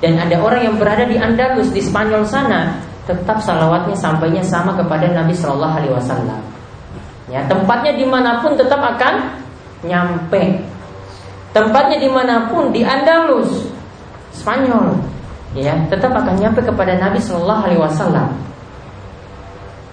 dan 0.04 0.20
ada 0.20 0.36
orang 0.44 0.68
yang 0.68 0.76
berada 0.76 1.08
di 1.08 1.16
Andalus 1.16 1.72
di 1.72 1.80
Spanyol 1.80 2.28
sana, 2.28 2.76
tetap 3.08 3.40
salawatnya 3.40 3.96
sampainya 3.96 4.44
sama 4.44 4.76
kepada 4.76 5.08
Nabi 5.16 5.32
Shallallahu 5.32 5.76
Alaihi 5.80 5.96
Wasallam. 5.96 6.42
Ya, 7.32 7.48
tempatnya 7.48 7.96
di 7.96 8.04
mana 8.04 8.44
pun 8.44 8.60
tetap 8.60 8.84
akan 8.84 9.40
nyampe 9.88 10.60
Tempatnya 11.54 12.02
di 12.02 12.10
mana 12.10 12.50
pun 12.50 12.74
di 12.74 12.82
Andalus, 12.82 13.70
Spanyol, 14.34 14.98
ya 15.54 15.78
tetap 15.86 16.10
akan 16.18 16.42
nyampe 16.42 16.66
kepada 16.66 16.98
Nabi 16.98 17.22
Shallallahu 17.22 17.62
Alaihi 17.70 17.82
Wasallam. 17.82 18.28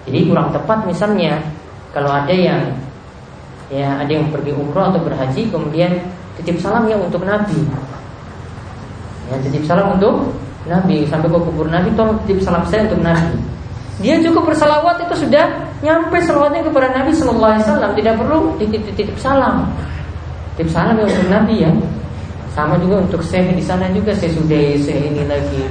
Jadi 0.09 0.19
kurang 0.25 0.49
tepat 0.49 0.89
misalnya 0.89 1.37
kalau 1.93 2.09
ada 2.09 2.33
yang 2.33 2.73
ya 3.69 4.01
ada 4.01 4.09
yang 4.09 4.27
pergi 4.33 4.51
umroh 4.57 4.89
atau 4.89 4.99
berhaji 5.05 5.47
kemudian 5.53 6.01
titip 6.41 6.57
salam 6.57 6.89
ya 6.89 6.97
untuk 6.97 7.21
Nabi. 7.21 7.61
Ya 9.29 9.37
titip 9.45 9.63
salam 9.69 9.93
untuk 9.95 10.33
Nabi 10.65 11.05
sampai 11.05 11.29
ke 11.29 11.39
kubur 11.39 11.69
Nabi 11.69 11.93
tolong 11.93 12.17
titip 12.25 12.41
salam 12.41 12.65
saya 12.65 12.89
untuk 12.89 13.05
Nabi. 13.05 13.37
Dia 14.01 14.17
cukup 14.17 14.49
bersalawat 14.49 15.05
itu 15.05 15.29
sudah 15.29 15.45
nyampe 15.85 16.17
salawatnya 16.25 16.65
kepada 16.65 16.89
Nabi 16.89 17.13
Shallallahu 17.13 17.53
Alaihi 17.53 17.65
Wasallam 17.69 17.91
tidak 17.93 18.13
perlu 18.17 18.37
titip, 18.57 18.81
titip 18.97 19.17
salam. 19.21 19.69
Tip 20.61 20.69
salam 20.69 20.93
ya 21.01 21.09
untuk 21.09 21.25
Nabi 21.25 21.65
ya. 21.65 21.73
Sama 22.53 22.77
juga 22.77 23.01
untuk 23.01 23.25
saya 23.25 23.49
di 23.49 23.65
sana 23.65 23.89
juga 23.89 24.13
saya 24.13 24.29
sudah 24.29 24.77
saya 24.77 25.09
ini 25.09 25.25
lagi. 25.25 25.65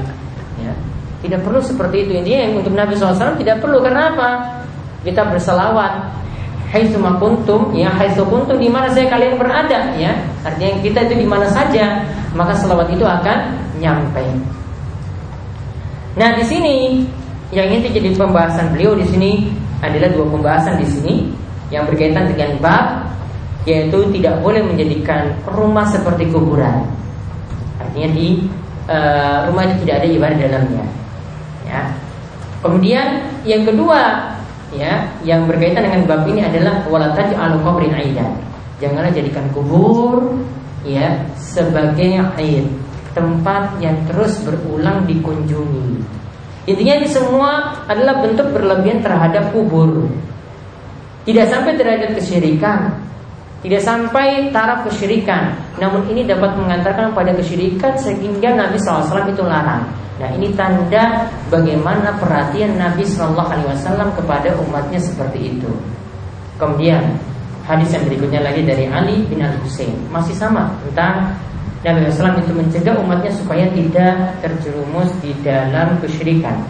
Ya. 0.58 0.74
Tidak 1.22 1.46
perlu 1.46 1.62
seperti 1.62 2.10
itu. 2.10 2.18
Intinya 2.18 2.40
yang 2.42 2.52
untuk 2.58 2.74
Nabi 2.74 2.98
SAW 2.98 3.38
tidak 3.38 3.62
perlu. 3.62 3.78
Karena 3.86 4.10
apa? 4.10 4.30
Kita 5.06 5.30
berselawat. 5.30 6.10
Hai 6.74 6.90
semua 6.90 7.14
kuntum, 7.22 7.70
ya 7.70 7.90
hai 7.94 8.10
kuntum 8.18 8.58
di 8.58 8.66
mana 8.66 8.90
saya 8.90 9.10
kalian 9.10 9.38
berada, 9.38 9.94
ya. 9.94 10.14
Artinya 10.42 10.78
kita 10.82 11.06
itu 11.06 11.22
di 11.22 11.26
mana 11.26 11.46
saja, 11.50 12.06
maka 12.34 12.54
selawat 12.54 12.90
itu 12.90 13.02
akan 13.02 13.58
nyampe. 13.78 14.22
Nah 16.14 16.34
di 16.34 16.46
sini 16.46 17.06
yang 17.54 17.66
ini 17.70 17.90
jadi 17.90 18.14
pembahasan 18.14 18.70
beliau 18.74 18.94
di 18.94 19.06
sini 19.06 19.50
adalah 19.82 20.14
dua 20.14 20.26
pembahasan 20.30 20.78
di 20.78 20.86
sini 20.86 21.14
yang 21.74 21.86
berkaitan 21.90 22.30
dengan 22.30 22.54
bab 22.62 23.10
yaitu 23.70 23.98
tidak 24.18 24.42
boleh 24.42 24.66
menjadikan 24.66 25.30
rumah 25.46 25.86
seperti 25.86 26.26
kuburan. 26.34 26.82
Artinya 27.78 28.08
di 28.10 28.42
e, 28.90 28.98
rumah 29.46 29.62
itu 29.70 29.86
tidak 29.86 29.94
ada 30.02 30.08
ibadah 30.10 30.38
dalamnya. 30.42 30.84
Ya. 31.70 31.82
Kemudian 32.60 33.06
yang 33.46 33.62
kedua, 33.62 34.34
ya, 34.74 35.06
yang 35.22 35.46
berkaitan 35.46 35.86
dengan 35.86 36.02
bab 36.10 36.26
ini 36.26 36.42
adalah 36.42 36.82
walatati 36.90 37.38
al 37.38 37.62
aidan. 37.94 38.34
Janganlah 38.82 39.12
jadikan 39.14 39.46
kubur 39.54 40.40
ya 40.82 41.20
sebagai 41.38 42.18
aid, 42.40 42.66
tempat 43.12 43.78
yang 43.78 43.96
terus 44.10 44.40
berulang 44.42 45.04
dikunjungi. 45.06 46.00
Intinya 46.68 46.94
ini 47.00 47.08
semua 47.08 47.80
adalah 47.88 48.20
bentuk 48.20 48.52
berlebihan 48.52 49.00
terhadap 49.00 49.52
kubur. 49.52 50.08
Tidak 51.24 51.46
sampai 51.48 51.76
derajat 51.76 52.16
kesyirikan, 52.16 52.96
tidak 53.60 53.82
sampai 53.84 54.48
taraf 54.48 54.88
kesyirikan. 54.88 55.52
Namun 55.76 56.08
ini 56.08 56.24
dapat 56.24 56.56
mengantarkan 56.56 57.12
pada 57.12 57.36
kesyirikan 57.36 57.92
Sehingga 58.00 58.56
Nabi 58.56 58.80
SAW 58.80 59.28
itu 59.28 59.44
larang. 59.44 59.84
Nah 60.20 60.28
ini 60.36 60.52
tanda 60.52 61.28
bagaimana 61.48 62.12
perhatian 62.20 62.76
Nabi 62.76 63.04
SAW 63.04 64.12
kepada 64.16 64.52
umatnya 64.64 65.00
seperti 65.00 65.56
itu. 65.56 65.72
Kemudian 66.60 67.16
hadis 67.64 67.92
yang 67.92 68.04
berikutnya 68.04 68.40
lagi 68.44 68.64
dari 68.64 68.84
Ali 68.88 69.24
bin 69.28 69.40
Al 69.44 69.56
Husain. 69.64 69.96
Masih 70.12 70.36
sama 70.36 70.72
tentang 70.88 71.36
Nabi 71.84 72.08
SAW 72.12 72.40
itu 72.40 72.52
mencegah 72.52 72.96
umatnya 73.00 73.32
supaya 73.32 73.64
tidak 73.72 74.40
terjerumus 74.44 75.08
di 75.24 75.32
dalam 75.40 75.96
kesyirikan 76.00 76.60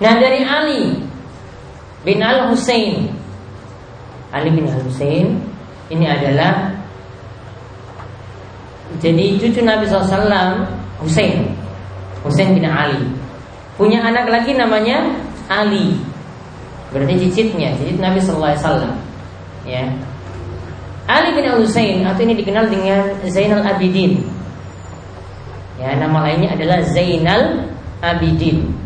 Nah 0.00 0.16
dari 0.16 0.40
Ali 0.40 0.96
bin 2.08 2.24
Al 2.24 2.48
Husain, 2.48 3.12
Ali 4.32 4.48
bin 4.48 4.64
Al 4.64 4.80
Husain 4.80 5.36
ini 5.92 6.06
adalah 6.08 6.72
jadi 8.98 9.36
cucu 9.36 9.60
Nabi 9.60 9.84
SAW 9.84 10.64
Husain, 11.04 11.52
Husain 12.24 12.56
bin 12.56 12.64
Ali. 12.64 13.04
Punya 13.76 14.00
anak 14.00 14.32
lagi 14.32 14.56
namanya 14.56 15.04
Ali. 15.52 16.00
Berarti 16.90 17.28
cicitnya, 17.28 17.76
cicit 17.76 18.00
Nabi 18.00 18.18
SAW. 18.24 18.96
Ya. 19.68 19.84
Ali 21.04 21.36
bin 21.36 21.44
Al 21.44 21.60
Husain 21.60 22.08
atau 22.08 22.24
ini 22.24 22.40
dikenal 22.40 22.72
dengan 22.72 23.04
Zainal 23.28 23.68
Abidin. 23.68 24.24
Ya, 25.76 25.92
nama 25.96 26.24
lainnya 26.24 26.56
adalah 26.56 26.80
Zainal 26.88 27.68
Abidin. 28.00 28.79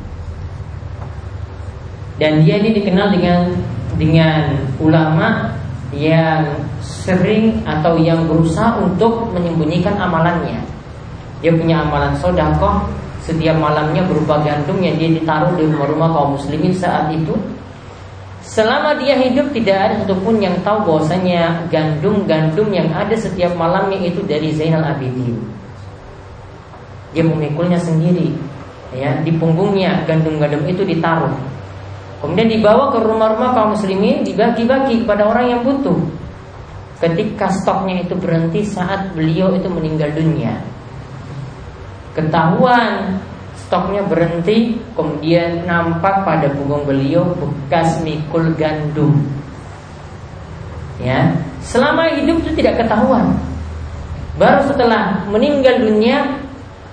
Dan 2.19 2.47
dia 2.47 2.63
ini 2.63 2.71
dikenal 2.77 3.11
dengan 3.11 3.41
dengan 3.99 4.55
ulama 4.79 5.55
yang 5.95 6.47
sering 6.83 7.63
atau 7.67 7.99
yang 7.99 8.27
berusaha 8.27 8.79
untuk 8.83 9.31
menyembunyikan 9.35 9.95
amalannya. 9.99 10.63
Dia 11.43 11.53
punya 11.55 11.83
amalan 11.87 12.15
sodakoh 12.19 12.87
setiap 13.25 13.57
malamnya 13.57 14.05
berupa 14.05 14.43
gandum 14.45 14.79
yang 14.85 15.01
dia 15.01 15.11
ditaruh 15.15 15.57
di 15.57 15.65
rumah-rumah 15.65 16.13
kaum 16.13 16.31
muslimin 16.37 16.77
saat 16.77 17.09
itu 17.09 17.33
Selama 18.45 19.01
dia 19.01 19.17
hidup 19.17 19.57
tidak 19.57 19.77
ada 19.81 19.95
satupun 20.05 20.37
yang 20.37 20.53
tahu 20.61 20.85
bahwasanya 20.85 21.65
gandum-gandum 21.73 22.69
yang 22.69 22.93
ada 22.93 23.17
setiap 23.17 23.57
malamnya 23.57 23.97
itu 24.05 24.21
dari 24.21 24.53
Zainal 24.53 24.85
Abidin. 24.85 25.41
Dia 27.17 27.25
memikulnya 27.25 27.81
sendiri, 27.81 28.37
ya 28.93 29.17
di 29.25 29.33
punggungnya 29.33 30.05
gandum-gandum 30.05 30.61
itu 30.69 30.85
ditaruh. 30.85 31.33
Kemudian 32.25 32.49
dibawa 32.49 32.89
ke 32.89 33.05
rumah-rumah 33.05 33.53
kaum 33.53 33.77
muslimin 33.77 34.25
dibagi-bagi 34.25 35.05
kepada 35.05 35.29
orang 35.29 35.45
yang 35.53 35.61
butuh. 35.61 36.01
Ketika 37.05 37.53
stoknya 37.53 38.01
itu 38.01 38.17
berhenti 38.17 38.65
saat 38.65 39.13
beliau 39.13 39.53
itu 39.53 39.69
meninggal 39.69 40.09
dunia. 40.17 40.57
Ketahuan 42.17 43.21
stoknya 43.61 44.09
berhenti, 44.09 44.81
kemudian 44.97 45.69
nampak 45.69 46.25
pada 46.25 46.49
punggung 46.57 46.89
beliau 46.89 47.29
bekas 47.37 48.01
mikul 48.01 48.57
gandum. 48.57 49.21
Ya, 50.97 51.29
selama 51.61 52.09
hidup 52.17 52.41
itu 52.41 52.57
tidak 52.57 52.81
ketahuan. 52.81 53.37
Baru 54.41 54.65
setelah 54.65 55.29
meninggal 55.29 55.77
dunia, 55.77 56.25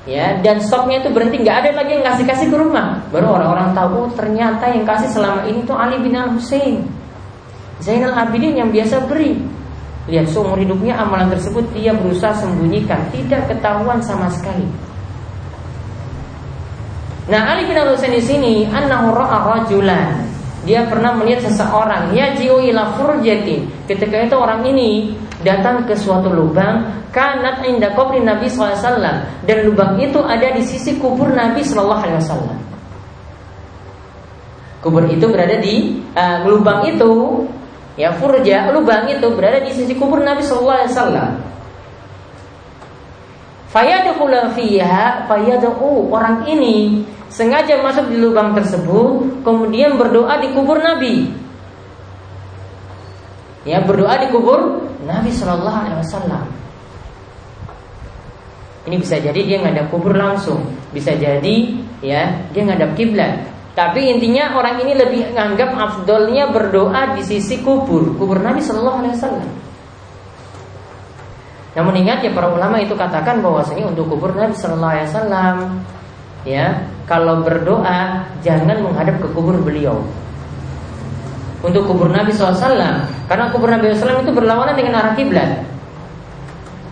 ya 0.10 0.42
dan 0.42 0.58
stoknya 0.62 1.06
itu 1.06 1.10
berhenti, 1.14 1.46
nggak 1.46 1.58
ada 1.62 1.70
lagi 1.78 1.92
yang 2.00 2.06
kasih 2.06 2.26
kasih 2.26 2.48
ke 2.50 2.58
rumah. 2.58 3.02
Baru 3.14 3.38
orang-orang 3.38 3.74
tahu, 3.78 4.08
oh, 4.08 4.10
ternyata 4.18 4.70
yang 4.74 4.86
kasih 4.86 5.10
selama 5.14 5.46
ini 5.46 5.62
tuh 5.62 5.78
Ali 5.78 6.02
bin 6.02 6.18
Al 6.18 6.34
Husain, 6.34 6.86
Zainal 7.82 8.18
Abidin 8.18 8.58
yang 8.58 8.70
biasa 8.74 9.06
beri. 9.06 9.38
Lihat 10.10 10.34
seumur 10.34 10.58
hidupnya 10.58 10.98
amalan 10.98 11.30
tersebut 11.30 11.62
dia 11.78 11.94
berusaha 11.94 12.34
sembunyikan, 12.34 12.98
tidak 13.14 13.46
ketahuan 13.54 14.02
sama 14.02 14.26
sekali. 14.34 14.66
Nah 17.30 17.54
Ali 17.54 17.70
bin 17.70 17.78
Abi 17.78 17.94
Husain 17.94 18.12
di 18.12 18.24
sini 18.26 18.66
annahu 18.66 19.14
rajulan. 19.14 20.26
Dia 20.62 20.86
pernah 20.86 21.18
melihat 21.18 21.50
seseorang 21.50 22.14
ya 22.14 22.38
jiu 22.38 22.62
ila. 22.62 22.94
Ketika 23.90 24.16
itu 24.26 24.36
orang 24.38 24.62
ini 24.66 25.14
datang 25.42 25.86
ke 25.86 25.94
suatu 25.94 26.30
lubang 26.32 27.06
kanat 27.12 27.62
inda 27.68 27.92
qabri 27.94 28.24
Nabi 28.24 28.48
SAW 28.48 28.98
dan 29.46 29.58
lubang 29.68 30.00
itu 30.00 30.18
ada 30.24 30.50
di 30.56 30.64
sisi 30.64 30.98
kubur 30.98 31.30
Nabi 31.34 31.62
SAW. 31.62 32.58
Kubur 34.82 35.06
itu 35.06 35.26
berada 35.30 35.62
di 35.62 36.02
uh, 36.18 36.48
lubang 36.50 36.88
itu 36.90 37.46
ya 38.00 38.10
furja 38.18 38.74
lubang 38.74 39.06
itu 39.12 39.28
berada 39.36 39.62
di 39.62 39.70
sisi 39.76 39.94
kubur 39.94 40.24
Nabi 40.26 40.42
SAW. 40.42 41.52
Fayadkhulu 43.72 44.52
fiha 44.52 45.32
fayad'u 45.32 46.12
orang 46.12 46.44
ini 46.44 47.08
sengaja 47.32 47.80
masuk 47.80 48.12
di 48.12 48.20
lubang 48.20 48.52
tersebut 48.52 49.44
kemudian 49.48 49.96
berdoa 49.96 50.44
di 50.44 50.52
kubur 50.52 50.84
Nabi. 50.84 51.32
Ya, 53.62 53.78
berdoa 53.82 54.18
di 54.22 54.28
kubur 54.34 54.90
Nabi 55.06 55.30
Shallallahu 55.30 55.80
alaihi 55.86 56.00
wasallam. 56.02 56.44
Ini 58.90 58.96
bisa 58.98 59.22
jadi 59.22 59.38
dia 59.38 59.62
ngadap 59.62 59.94
kubur 59.94 60.18
langsung, 60.18 60.66
bisa 60.90 61.14
jadi 61.14 61.78
ya 62.02 62.50
dia 62.50 62.62
ngadap 62.66 62.98
kiblat. 62.98 63.46
Tapi 63.78 64.10
intinya 64.10 64.58
orang 64.58 64.82
ini 64.82 64.98
lebih 64.98 65.32
menganggap 65.32 65.78
afdolnya 65.78 66.50
berdoa 66.50 67.14
di 67.14 67.22
sisi 67.22 67.62
kubur, 67.62 68.18
kubur 68.18 68.42
Nabi 68.42 68.60
Shallallahu 68.66 69.00
alaihi 69.06 69.16
wasallam. 69.16 69.50
Namun 71.72 71.94
ingat 72.04 72.20
ya 72.20 72.32
para 72.36 72.52
ulama 72.52 72.84
itu 72.84 72.92
katakan 73.00 73.40
bahwasanya 73.40 73.88
untuk 73.88 74.12
kubur 74.12 74.36
Nabi 74.36 74.52
Shallallahu 74.52 74.92
Alaihi 74.92 75.08
Wasallam 75.08 75.56
ya 76.44 76.84
kalau 77.08 77.48
berdoa 77.48 78.28
jangan 78.44 78.84
menghadap 78.84 79.24
ke 79.24 79.28
kubur 79.32 79.56
beliau. 79.64 80.04
Untuk 81.62 81.86
kubur 81.86 82.10
Nabi 82.10 82.34
SAW 82.34 83.06
karena 83.30 83.46
kubur 83.54 83.70
Nabi 83.70 83.94
SAW 83.94 84.26
itu 84.26 84.34
berlawanan 84.34 84.74
dengan 84.74 84.98
arah 84.98 85.14
kiblat. 85.14 85.62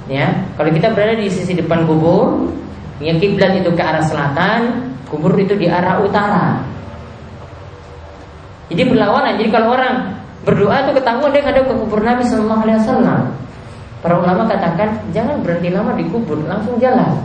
Ya, 0.10 0.30
kalau 0.58 0.74
kita 0.74 0.94
berada 0.94 1.18
di 1.18 1.30
sisi 1.30 1.54
depan 1.54 1.86
kubur, 1.86 2.50
yang 3.02 3.22
kiblat 3.22 3.62
itu 3.62 3.70
ke 3.74 3.82
arah 3.82 4.02
selatan, 4.06 4.90
kubur 5.10 5.34
itu 5.38 5.58
di 5.58 5.66
arah 5.70 6.02
utara. 6.02 6.62
Jadi 8.70 8.86
berlawanan. 8.86 9.42
Jadi 9.42 9.50
kalau 9.50 9.74
orang 9.74 10.14
berdoa 10.46 10.86
itu 10.86 10.92
ketahuan 11.02 11.30
dia 11.34 11.42
ada 11.46 11.62
ke 11.66 11.74
kubur 11.74 12.02
Nabi 12.06 12.22
Wasallam. 12.26 13.34
Para 14.00 14.16
ulama 14.16 14.48
katakan 14.48 14.96
jangan 15.12 15.42
berhenti 15.42 15.74
lama 15.74 15.98
di 15.98 16.06
kubur, 16.08 16.40
langsung 16.46 16.78
jalan. 16.78 17.20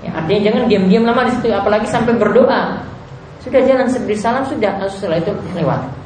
Ya, 0.00 0.14
artinya 0.14 0.40
jangan 0.50 0.62
diam-diam 0.70 1.04
lama 1.04 1.22
di 1.26 1.32
situ, 1.36 1.50
apalagi 1.50 1.86
sampai 1.90 2.14
berdoa. 2.16 2.80
Sudah 3.44 3.60
jalan 3.66 3.86
seberi 3.92 4.16
salam 4.16 4.44
sudah, 4.48 4.72
setelah 4.88 5.20
itu 5.20 5.32
lewat. 5.52 6.03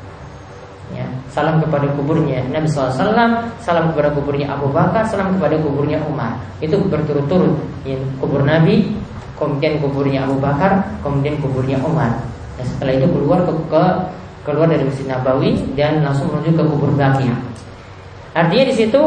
Ya, 0.89 1.05
salam 1.29 1.61
kepada 1.61 1.85
kuburnya 1.93 2.41
Nabi 2.49 2.65
SAW, 2.65 2.97
salam 3.61 3.85
kepada 3.93 4.09
kuburnya 4.17 4.57
Abu 4.57 4.73
Bakar, 4.73 5.05
salam 5.05 5.37
kepada 5.37 5.61
kuburnya 5.61 6.01
Umar. 6.09 6.41
Itu 6.65 6.81
berturut-turut. 6.81 7.61
Ya, 7.85 8.01
kubur 8.17 8.41
Nabi, 8.41 8.97
kemudian 9.37 9.77
kuburnya 9.85 10.25
Abu 10.25 10.41
Bakar, 10.41 10.81
kemudian 11.05 11.37
kuburnya 11.45 11.77
Umar. 11.85 12.17
Dan 12.57 12.65
setelah 12.65 12.93
itu 12.97 13.07
keluar 13.13 13.45
ke, 13.45 13.53
ke 13.69 13.85
keluar 14.49 14.65
dari 14.65 14.81
Masjid 14.89 15.05
Nabawi 15.05 15.61
dan 15.77 16.01
langsung 16.01 16.33
menuju 16.33 16.57
ke 16.57 16.65
kubur 16.65 16.91
Baqi. 16.97 17.29
Artinya 18.33 18.65
di 18.65 18.75
situ 18.75 19.03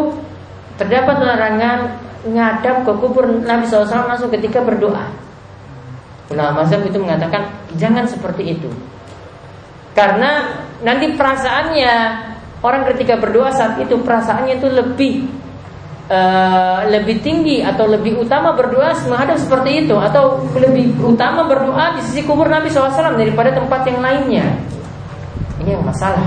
terdapat 0.77 1.17
larangan 1.17 1.97
ngadap 2.29 2.85
ke 2.85 2.93
kubur 3.01 3.25
Nabi 3.25 3.65
SAW 3.65 4.05
langsung 4.05 4.29
ketika 4.29 4.61
berdoa. 4.61 5.09
Ulama 6.29 6.63
mazhab 6.63 6.85
itu 6.85 6.95
mengatakan 7.01 7.49
jangan 7.75 8.05
seperti 8.05 8.55
itu. 8.55 8.69
Karena 9.91 10.60
nanti 10.81 11.13
perasaannya 11.13 11.93
orang 12.61 12.81
ketika 12.93 13.17
berdoa 13.17 13.49
saat 13.53 13.77
itu 13.81 13.97
perasaannya 14.01 14.61
itu 14.61 14.67
lebih 14.69 15.13
uh, 16.09 16.85
lebih 16.89 17.21
tinggi 17.21 17.61
atau 17.61 17.89
lebih 17.89 18.21
utama 18.21 18.53
berdoa 18.53 18.93
menghadap 19.09 19.37
seperti 19.37 19.85
itu 19.85 19.95
atau 19.97 20.41
lebih 20.57 20.93
utama 21.01 21.45
berdoa 21.45 21.97
di 21.97 22.01
sisi 22.05 22.21
kubur 22.25 22.49
Nabi 22.49 22.69
SAW 22.69 23.17
daripada 23.17 23.53
tempat 23.53 23.81
yang 23.89 23.99
lainnya. 24.01 24.45
Ini 25.61 25.77
yang 25.77 25.85
masalah. 25.85 26.25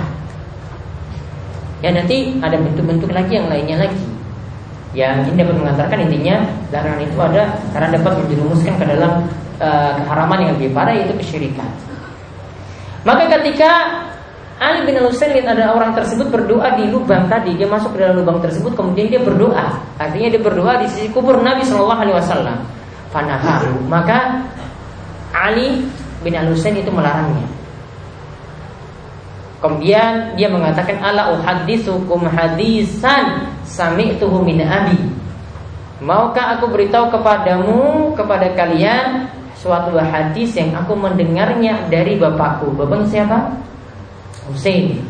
Ya 1.83 1.93
nanti 1.93 2.41
ada 2.41 2.57
bentuk-bentuk 2.57 3.13
lagi 3.13 3.37
yang 3.37 3.53
lainnya 3.53 3.77
lagi 3.85 4.09
Yang 4.97 5.29
ini 5.29 5.45
dapat 5.45 5.57
mengantarkan 5.61 5.99
intinya 6.09 6.37
Larangan 6.73 7.01
itu 7.05 7.17
ada 7.21 7.43
karena 7.77 7.89
dapat 8.01 8.13
menjerumuskan 8.25 8.75
ke 8.81 8.85
dalam 8.89 9.13
uh, 9.61 9.93
keharaman 10.01 10.39
yang 10.49 10.51
lebih 10.57 10.73
parah 10.73 10.97
yaitu 10.97 11.13
kesyirikan 11.21 11.69
Maka 13.05 13.29
ketika 13.37 14.01
Ali 14.65 14.89
bin 14.89 14.97
Al-Husain 14.97 15.45
ada 15.45 15.77
orang 15.77 15.93
tersebut 15.93 16.33
berdoa 16.33 16.73
di 16.81 16.89
lubang 16.89 17.29
tadi 17.29 17.53
Dia 17.53 17.69
masuk 17.69 17.93
ke 17.93 18.01
dalam 18.01 18.25
lubang 18.25 18.41
tersebut 18.41 18.73
kemudian 18.73 19.13
dia 19.13 19.21
berdoa 19.21 19.77
Artinya 20.01 20.29
dia 20.33 20.41
berdoa 20.41 20.81
di 20.81 20.89
sisi 20.89 21.13
kubur 21.13 21.45
Nabi 21.45 21.61
Shallallahu 21.69 22.01
Alaihi 22.01 22.17
Wasallam 22.17 22.59
Fanaharu 23.13 23.77
Maka 23.85 24.41
Ali 25.37 25.85
bin 26.25 26.33
Al-Husain 26.33 26.73
itu 26.81 26.89
melarangnya 26.89 27.45
Kemudian 29.65 30.37
dia 30.37 30.53
mengatakan 30.53 31.01
ala 31.01 31.33
uhadditsukum 31.41 32.29
hadisan 32.29 33.49
sami'tuhu 33.65 34.45
min 34.45 34.61
abi. 34.61 35.01
Maukah 36.05 36.61
aku 36.61 36.69
beritahu 36.69 37.09
kepadamu 37.09 38.13
kepada 38.13 38.53
kalian 38.53 39.25
suatu 39.57 39.97
hadis 39.97 40.53
yang 40.53 40.77
aku 40.77 40.93
mendengarnya 40.93 41.89
dari 41.89 42.21
bapakku. 42.21 42.77
Bapaknya 42.77 43.09
siapa? 43.09 43.57
Husain. 44.49 45.01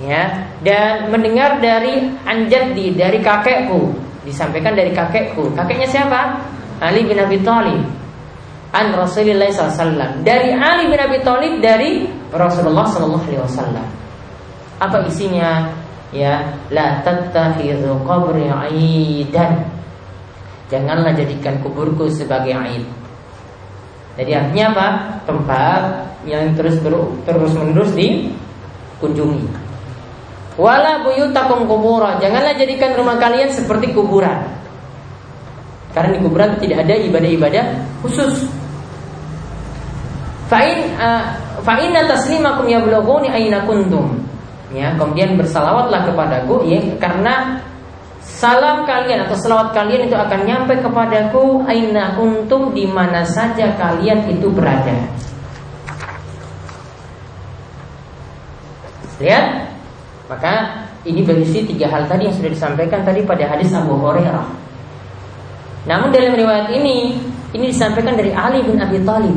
Ya, 0.00 0.48
dan 0.64 1.12
mendengar 1.12 1.60
dari 1.60 2.08
anjadi 2.24 2.96
dari 2.96 3.20
kakekku. 3.20 3.92
Disampaikan 4.24 4.72
dari 4.72 4.96
kakekku. 4.96 5.52
Kakeknya 5.52 5.88
siapa? 5.88 6.40
Ali 6.80 7.04
bin 7.04 7.20
Abi 7.20 7.36
Thalib. 7.44 7.84
an 8.70 8.94
Rasulullah 8.94 9.50
SAW 9.50 10.22
dari 10.22 10.54
Ali 10.54 10.86
bin 10.88 11.00
Abi 11.00 11.18
Thalib 11.20 11.58
dari 11.60 12.06
Rasulullah 12.30 12.86
SAW. 12.86 13.76
Apa 14.80 15.04
isinya? 15.04 15.68
Ya, 16.10 16.42
la 16.72 17.02
tattakhidhu 17.06 18.02
qabri 18.02 18.50
aidan. 18.50 19.62
Janganlah 20.70 21.14
jadikan 21.14 21.58
kuburku 21.62 22.10
sebagai 22.10 22.54
aid. 22.54 22.82
Jadi 24.18 24.30
artinya 24.34 24.66
apa? 24.74 24.86
Tempat 25.28 25.82
yang 26.26 26.52
terus 26.58 26.78
terus 27.24 27.52
menerus 27.54 27.90
dikunjungi. 27.94 29.70
Wala 30.60 31.06
buyutakum 31.06 31.64
kubura. 31.64 32.20
Janganlah 32.20 32.52
jadikan 32.58 32.92
rumah 32.98 33.16
kalian 33.16 33.48
seperti 33.48 33.96
kuburan. 33.96 34.44
Karena 35.96 36.14
di 36.14 36.20
kuburan 36.22 36.50
tidak 36.60 36.86
ada 36.86 36.94
ibadah-ibadah 37.00 37.64
khusus. 38.04 38.46
Fa'in 40.50 40.98
uh, 40.98 41.22
fa'inna 41.62 42.10
taslimakum 42.10 42.66
yablughuni 42.66 43.30
aina 43.30 43.64
kuntum. 43.64 44.20
Ya, 44.70 44.94
kemudian 44.94 45.34
bersalawatlah 45.34 46.06
kepadaku 46.06 46.62
ya 46.62 46.78
karena 47.02 47.58
salam 48.40 48.88
kalian 48.88 49.28
atau 49.28 49.36
salawat 49.36 49.76
kalian 49.76 50.08
itu 50.08 50.16
akan 50.16 50.40
nyampe 50.48 50.80
kepadaku 50.80 51.60
aina 51.68 52.16
kuntum 52.16 52.72
di 52.72 52.88
mana 52.88 53.20
saja 53.28 53.76
kalian 53.76 54.24
itu 54.32 54.48
berada. 54.48 54.96
Lihat, 59.20 59.76
maka 60.32 60.88
ini 61.04 61.20
berisi 61.20 61.68
tiga 61.68 61.92
hal 61.92 62.08
tadi 62.08 62.32
yang 62.32 62.36
sudah 62.40 62.48
disampaikan 62.48 63.04
tadi 63.04 63.20
pada 63.28 63.44
hadis 63.44 63.76
Abu 63.76 64.00
Hurairah. 64.00 64.48
Namun 65.84 66.08
dalam 66.08 66.32
riwayat 66.32 66.72
ini, 66.72 67.20
ini 67.52 67.64
disampaikan 67.68 68.16
dari 68.16 68.32
Ali 68.32 68.64
bin 68.64 68.80
Abi 68.80 69.04
Thalib. 69.04 69.36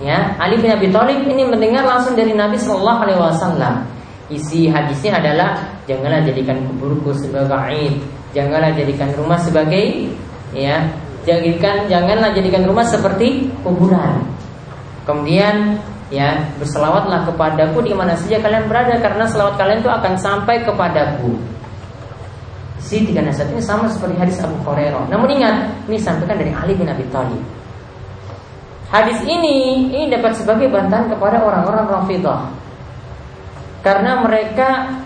Ya, 0.00 0.32
Ali 0.40 0.56
bin 0.56 0.72
Abi 0.72 0.88
Thalib 0.88 1.28
ini 1.28 1.44
mendengar 1.44 1.84
langsung 1.84 2.16
dari 2.16 2.32
Nabi 2.32 2.56
Shallallahu 2.56 3.00
Alaihi 3.04 3.20
Wasallam. 3.20 3.93
Isi 4.32 4.72
hadisnya 4.72 5.20
adalah 5.20 5.60
janganlah 5.84 6.24
jadikan 6.24 6.56
kuburku 6.64 7.12
sebagai 7.12 8.00
janganlah 8.32 8.72
jadikan 8.72 9.12
rumah 9.14 9.36
sebagai 9.36 10.10
ya, 10.56 10.80
jadikan 11.22 11.86
janganlah 11.86 12.32
jadikan 12.32 12.64
rumah 12.64 12.82
seperti 12.88 13.52
kuburan. 13.60 14.24
Kemudian 15.04 15.76
ya 16.08 16.40
berselawatlah 16.56 17.28
kepadaku 17.28 17.84
di 17.84 17.92
mana 17.92 18.16
saja 18.16 18.40
kalian 18.40 18.64
berada 18.66 18.96
karena 18.98 19.24
selawat 19.28 19.60
kalian 19.60 19.80
itu 19.84 19.90
akan 19.92 20.12
sampai 20.16 20.64
kepadaku. 20.64 21.36
Si 22.84 23.00
tiga 23.00 23.24
nasihat 23.24 23.48
ini 23.52 23.64
sama 23.64 23.88
seperti 23.88 24.16
hadis 24.20 24.36
Abu 24.44 24.60
Hurairah. 24.60 25.08
Namun 25.08 25.40
ingat, 25.40 25.72
ini 25.88 25.96
sampaikan 25.96 26.36
dari 26.36 26.52
Ali 26.52 26.76
bin 26.76 26.84
Abi 26.84 27.00
Thalib. 27.08 27.40
Hadis 28.92 29.24
ini 29.24 29.88
ini 29.88 30.12
dapat 30.12 30.36
sebagai 30.36 30.68
bantahan 30.68 31.08
kepada 31.08 31.40
orang-orang 31.40 31.88
Rafidah. 31.88 32.44
Karena 33.84 34.24
mereka 34.24 34.96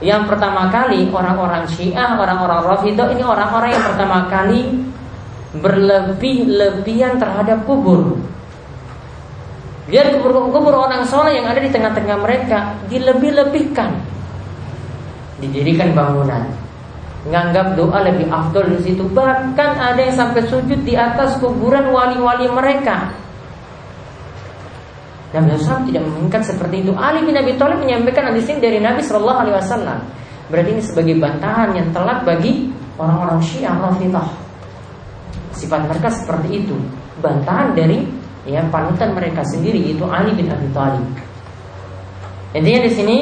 yang 0.00 0.24
pertama 0.24 0.70
kali 0.72 1.10
orang-orang 1.10 1.66
Syiah, 1.66 2.16
orang-orang 2.16 2.62
Rafidah 2.62 3.10
ini 3.12 3.20
orang-orang 3.26 3.74
yang 3.74 3.84
pertama 3.84 4.18
kali 4.30 4.60
berlebih-lebihan 5.58 7.18
terhadap 7.18 7.66
kubur. 7.66 8.16
Biar 9.90 10.14
kubur-kubur 10.14 10.70
orang 10.70 11.02
soleh 11.02 11.42
yang 11.42 11.50
ada 11.50 11.58
di 11.58 11.68
tengah-tengah 11.74 12.16
mereka 12.22 12.78
dilebih-lebihkan, 12.86 13.90
didirikan 15.42 15.90
bangunan, 15.92 16.46
nganggap 17.26 17.74
doa 17.74 17.98
lebih 18.06 18.30
afdol 18.30 18.70
di 18.78 18.78
situ. 18.86 19.02
Bahkan 19.10 19.70
ada 19.74 19.98
yang 19.98 20.14
sampai 20.14 20.46
sujud 20.46 20.86
di 20.86 20.94
atas 20.94 21.36
kuburan 21.42 21.90
wali-wali 21.90 22.46
mereka. 22.46 23.10
Nabi 25.30 25.54
SAW 25.54 25.86
tidak 25.86 26.02
menginginkan 26.10 26.42
seperti 26.42 26.82
itu. 26.82 26.92
Ali 26.98 27.22
bin 27.22 27.38
Abi 27.38 27.54
Thalib 27.54 27.78
menyampaikan 27.78 28.34
hadis 28.34 28.50
ini 28.50 28.58
dari 28.58 28.78
Nabi 28.82 28.98
Shallallahu 29.06 29.40
Alaihi 29.46 29.56
Wasallam. 29.62 29.98
Berarti 30.50 30.70
ini 30.74 30.82
sebagai 30.82 31.14
bantahan 31.22 31.70
yang 31.78 31.86
telak 31.94 32.26
bagi 32.26 32.66
orang-orang 32.98 33.38
Syiah 33.38 33.78
Rafidah. 33.78 34.26
Sifat 35.54 35.86
mereka 35.86 36.10
seperti 36.10 36.66
itu. 36.66 36.74
Bantahan 37.22 37.78
dari 37.78 38.02
ya 38.42 38.66
panutan 38.74 39.14
mereka 39.14 39.46
sendiri 39.46 39.94
itu 39.94 40.02
Ali 40.10 40.34
bin 40.34 40.50
Abi 40.50 40.66
Thalib. 40.74 41.06
Intinya 42.50 42.80
di 42.82 42.90
sini 42.90 43.18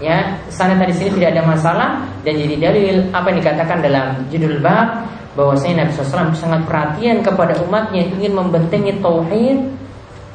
ya 0.00 0.40
sana 0.48 0.76
tadi 0.80 0.92
sini 0.96 1.20
tidak 1.20 1.36
ada 1.36 1.42
masalah 1.44 1.90
dan 2.24 2.36
jadi 2.36 2.56
dalil 2.56 2.96
apa 3.12 3.32
yang 3.32 3.38
dikatakan 3.44 3.78
dalam 3.84 4.06
judul 4.32 4.60
bab 4.64 5.04
bahwasanya 5.36 5.84
Nabi 5.84 5.92
SAW 5.92 6.32
sangat 6.32 6.64
perhatian 6.64 7.20
kepada 7.20 7.60
umatnya 7.62 8.08
ingin 8.08 8.32
membentengi 8.32 8.96
tauhid 9.04 9.58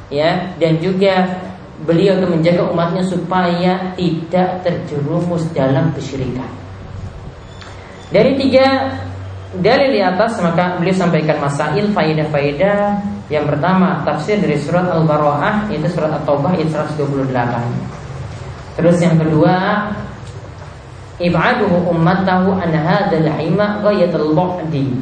ya 0.08 0.54
dan 0.62 0.78
juga 0.78 1.42
beliau 1.82 2.22
untuk 2.22 2.38
menjaga 2.38 2.62
umatnya 2.70 3.02
supaya 3.02 3.92
tidak 3.98 4.62
terjerumus 4.62 5.42
dalam 5.50 5.90
kesyirikan. 5.92 6.48
Dari 8.14 8.38
tiga 8.38 8.66
Dalil 9.52 9.92
di 9.92 10.00
atas 10.00 10.40
maka 10.40 10.80
beliau 10.80 10.96
sampaikan 10.96 11.36
masail 11.36 11.92
faidah-faidah 11.92 13.04
yang 13.28 13.44
pertama 13.44 14.00
tafsir 14.00 14.40
dari 14.40 14.56
surat 14.56 14.88
Al-Baraah 14.88 15.68
yaitu 15.68 15.92
surat 15.92 16.08
At-Taubah 16.08 16.56
ayat 16.56 16.72
128. 16.72 17.28
Terus 18.80 18.96
yang 19.04 19.20
kedua 19.20 19.56
ib'aduhu 21.22 21.88
ummatahu 21.88 22.58
an 22.58 22.74
hadzal 22.74 23.30
hima 23.38 23.78
ghayatul 23.80 24.34
bu'di 24.34 24.98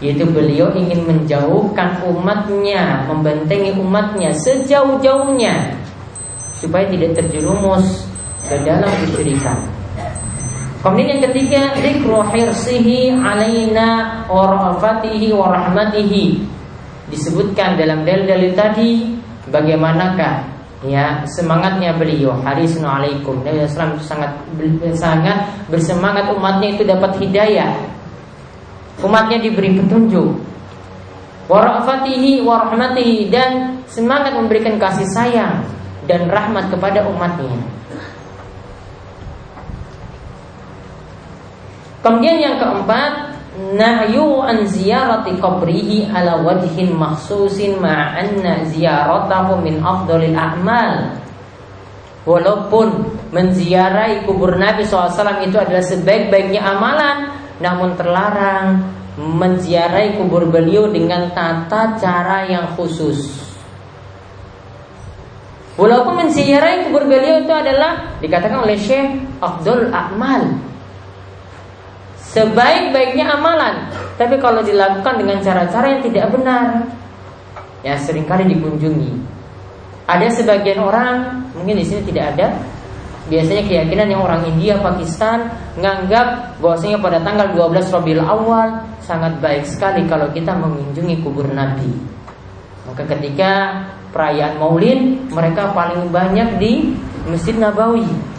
yaitu 0.00 0.28
beliau 0.28 0.68
ingin 0.76 1.08
menjauhkan 1.08 2.04
umatnya, 2.04 3.08
membentengi 3.08 3.72
umatnya 3.80 4.28
sejauh-jauhnya 4.36 5.72
supaya 6.52 6.84
tidak 6.92 7.16
terjerumus 7.16 8.04
ke 8.44 8.60
dalam 8.60 8.88
kesyirikan. 9.04 9.56
Kemudian 10.84 11.18
yang 11.18 11.22
ketiga, 11.32 11.74
dzikru 11.80 12.20
hirsihi 12.30 13.16
alaina 13.16 14.22
wa 14.28 14.44
rafatihi 14.52 15.32
wa 15.32 15.50
rahmatihi. 15.50 16.44
Disebutkan 17.10 17.80
dalam 17.80 18.04
dalil-dalil 18.04 18.52
tadi 18.54 19.16
bagaimanakah 19.50 20.55
ya 20.84 21.24
semangatnya 21.24 21.96
beliau 21.96 22.36
harisun 22.44 22.84
alaikum. 22.84 23.40
Nabi 23.40 23.64
Islam 23.64 23.96
sangat 24.02 24.36
sangat 24.92 25.48
bersemangat 25.72 26.28
umatnya 26.36 26.76
itu 26.76 26.82
dapat 26.84 27.16
hidayah. 27.22 27.72
Umatnya 29.00 29.40
diberi 29.40 29.76
petunjuk. 29.76 30.36
Warafatihi 31.46 32.42
warahmatihi 32.42 33.30
dan 33.30 33.80
semangat 33.86 34.34
memberikan 34.34 34.82
kasih 34.82 35.06
sayang 35.14 35.62
dan 36.10 36.26
rahmat 36.26 36.68
kepada 36.74 37.06
umatnya. 37.06 37.54
Kemudian 42.02 42.38
yang 42.38 42.56
keempat, 42.62 43.35
nahyu 43.56 44.44
an 44.44 44.68
ziyarati 44.68 45.40
qabrihi 45.40 46.12
ala 46.12 46.44
wajhin 46.44 46.92
makhsusin 46.92 47.80
ma'anna 47.80 48.68
ziyaratahu 48.68 49.64
min 49.64 49.80
afdalil 49.80 50.36
a'mal. 50.36 51.24
Walaupun 52.26 53.16
menziarahi 53.30 54.26
kubur 54.26 54.58
Nabi 54.58 54.82
SAW 54.82 55.46
itu 55.46 55.56
adalah 55.56 55.84
sebaik-baiknya 55.84 56.58
amalan, 56.58 57.30
namun 57.62 57.94
terlarang 57.94 58.82
menziarahi 59.16 60.18
kubur 60.18 60.50
beliau 60.50 60.90
dengan 60.90 61.30
tata 61.30 61.94
cara 61.96 62.50
yang 62.50 62.74
khusus. 62.74 63.46
Walaupun 65.78 66.26
menziarahi 66.26 66.90
kubur 66.90 67.06
beliau 67.06 67.46
itu 67.46 67.52
adalah 67.52 68.18
dikatakan 68.18 68.64
oleh 68.64 68.74
Syekh 68.74 69.22
Abdul 69.38 69.94
Akmal 69.94 70.56
sebaik-baiknya 72.36 73.32
amalan. 73.32 73.88
Tapi 74.20 74.36
kalau 74.36 74.60
dilakukan 74.60 75.16
dengan 75.16 75.40
cara-cara 75.40 75.96
yang 75.96 76.02
tidak 76.04 76.28
benar, 76.36 76.84
ya 77.80 77.96
sering 77.96 78.28
kali 78.28 78.44
dikunjungi. 78.52 79.16
Ada 80.04 80.28
sebagian 80.36 80.84
orang, 80.84 81.48
mungkin 81.56 81.80
di 81.80 81.84
sini 81.88 82.04
tidak 82.04 82.36
ada, 82.36 82.60
biasanya 83.32 83.64
keyakinan 83.64 84.06
yang 84.12 84.22
orang 84.22 84.44
India, 84.44 84.76
Pakistan 84.78 85.48
menganggap 85.80 86.60
bahwasanya 86.60 87.00
pada 87.00 87.18
tanggal 87.24 87.48
12 87.56 87.88
Rabiul 87.90 88.22
Awal 88.22 88.68
sangat 89.00 89.40
baik 89.40 89.64
sekali 89.64 90.04
kalau 90.04 90.28
kita 90.30 90.52
mengunjungi 90.52 91.24
kubur 91.24 91.48
Nabi. 91.50 91.90
Maka 92.86 93.02
ketika 93.16 93.82
perayaan 94.14 94.62
Maulid, 94.62 95.26
mereka 95.32 95.74
paling 95.74 96.06
banyak 96.14 96.62
di 96.62 96.94
Masjid 97.26 97.58
Nabawi 97.58 98.35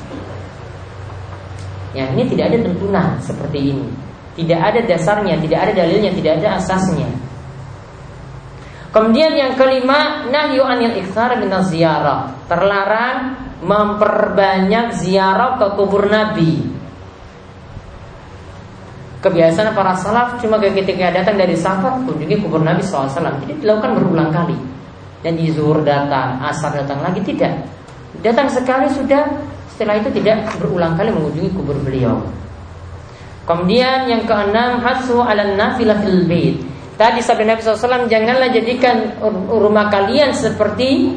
Ya, 1.97 2.05
ini 2.13 2.29
tidak 2.29 2.53
ada 2.53 2.57
tuntunan 2.69 3.17
seperti 3.25 3.73
ini. 3.73 3.89
Tidak 4.37 4.59
ada 4.61 4.85
dasarnya, 4.85 5.41
tidak 5.41 5.59
ada 5.65 5.71
dalilnya, 5.81 6.13
tidak 6.13 6.33
ada 6.37 6.61
asasnya. 6.61 7.09
Kemudian 8.93 9.33
yang 9.33 9.57
kelima, 9.57 10.29
nahyu 10.29 10.61
anil 10.61 10.93
iktsar 10.93 11.41
min 11.41 11.49
ziarah. 11.65 12.37
Terlarang 12.45 13.33
memperbanyak 13.65 14.93
ziarah 14.93 15.57
ke 15.57 15.67
kubur 15.73 16.05
Nabi. 16.05 16.69
Kebiasaan 19.17 19.73
para 19.73 19.97
salaf 19.97 20.37
cuma 20.37 20.61
ketika 20.61 21.09
datang 21.09 21.41
dari 21.41 21.57
safar 21.57 22.05
kunjungi 22.05 22.37
kubur 22.37 22.61
Nabi 22.61 22.85
SAW. 22.85 23.09
Jadi 23.41 23.65
dilakukan 23.65 23.97
berulang 23.97 24.29
kali. 24.29 24.57
Dan 25.25 25.33
di 25.33 25.49
zuhur 25.49 25.81
datang, 25.81 26.37
asar 26.45 26.77
datang 26.77 27.01
lagi 27.01 27.25
tidak. 27.25 27.65
Datang 28.21 28.53
sekali 28.53 28.85
sudah, 28.93 29.25
setelah 29.77 30.01
itu 30.01 30.09
tidak 30.17 30.49
berulang 30.57 30.97
kali 30.97 31.13
mengunjungi 31.13 31.53
kubur 31.53 31.77
beliau. 31.85 32.17
Kemudian 33.45 34.09
yang 34.09 34.25
keenam 34.25 34.81
hasu 34.81 35.21
ala 35.21 35.53
nafilah 35.53 36.01
fil 36.01 36.25
bait. 36.25 36.57
Tadi 36.97 37.21
sabda 37.21 37.53
Nabi 37.53 37.61
SAW 37.61 38.09
janganlah 38.09 38.49
jadikan 38.49 39.13
rumah 39.45 39.93
kalian 39.93 40.33
seperti 40.33 41.13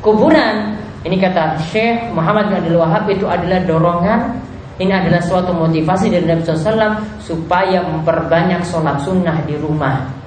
kuburan. 0.00 0.80
Ini 1.04 1.20
kata 1.20 1.60
Syekh 1.68 2.16
Muhammad 2.16 2.48
bin 2.48 2.64
Abdul 2.64 2.80
Wahab 2.80 3.04
itu 3.12 3.28
adalah 3.28 3.60
dorongan 3.68 4.40
ini 4.80 4.88
adalah 4.88 5.20
suatu 5.20 5.52
motivasi 5.52 6.08
dari 6.08 6.24
Nabi 6.24 6.48
SAW 6.48 7.20
supaya 7.20 7.84
memperbanyak 7.84 8.64
sholat 8.64 9.04
sunnah 9.04 9.44
di 9.44 9.60
rumah. 9.60 10.21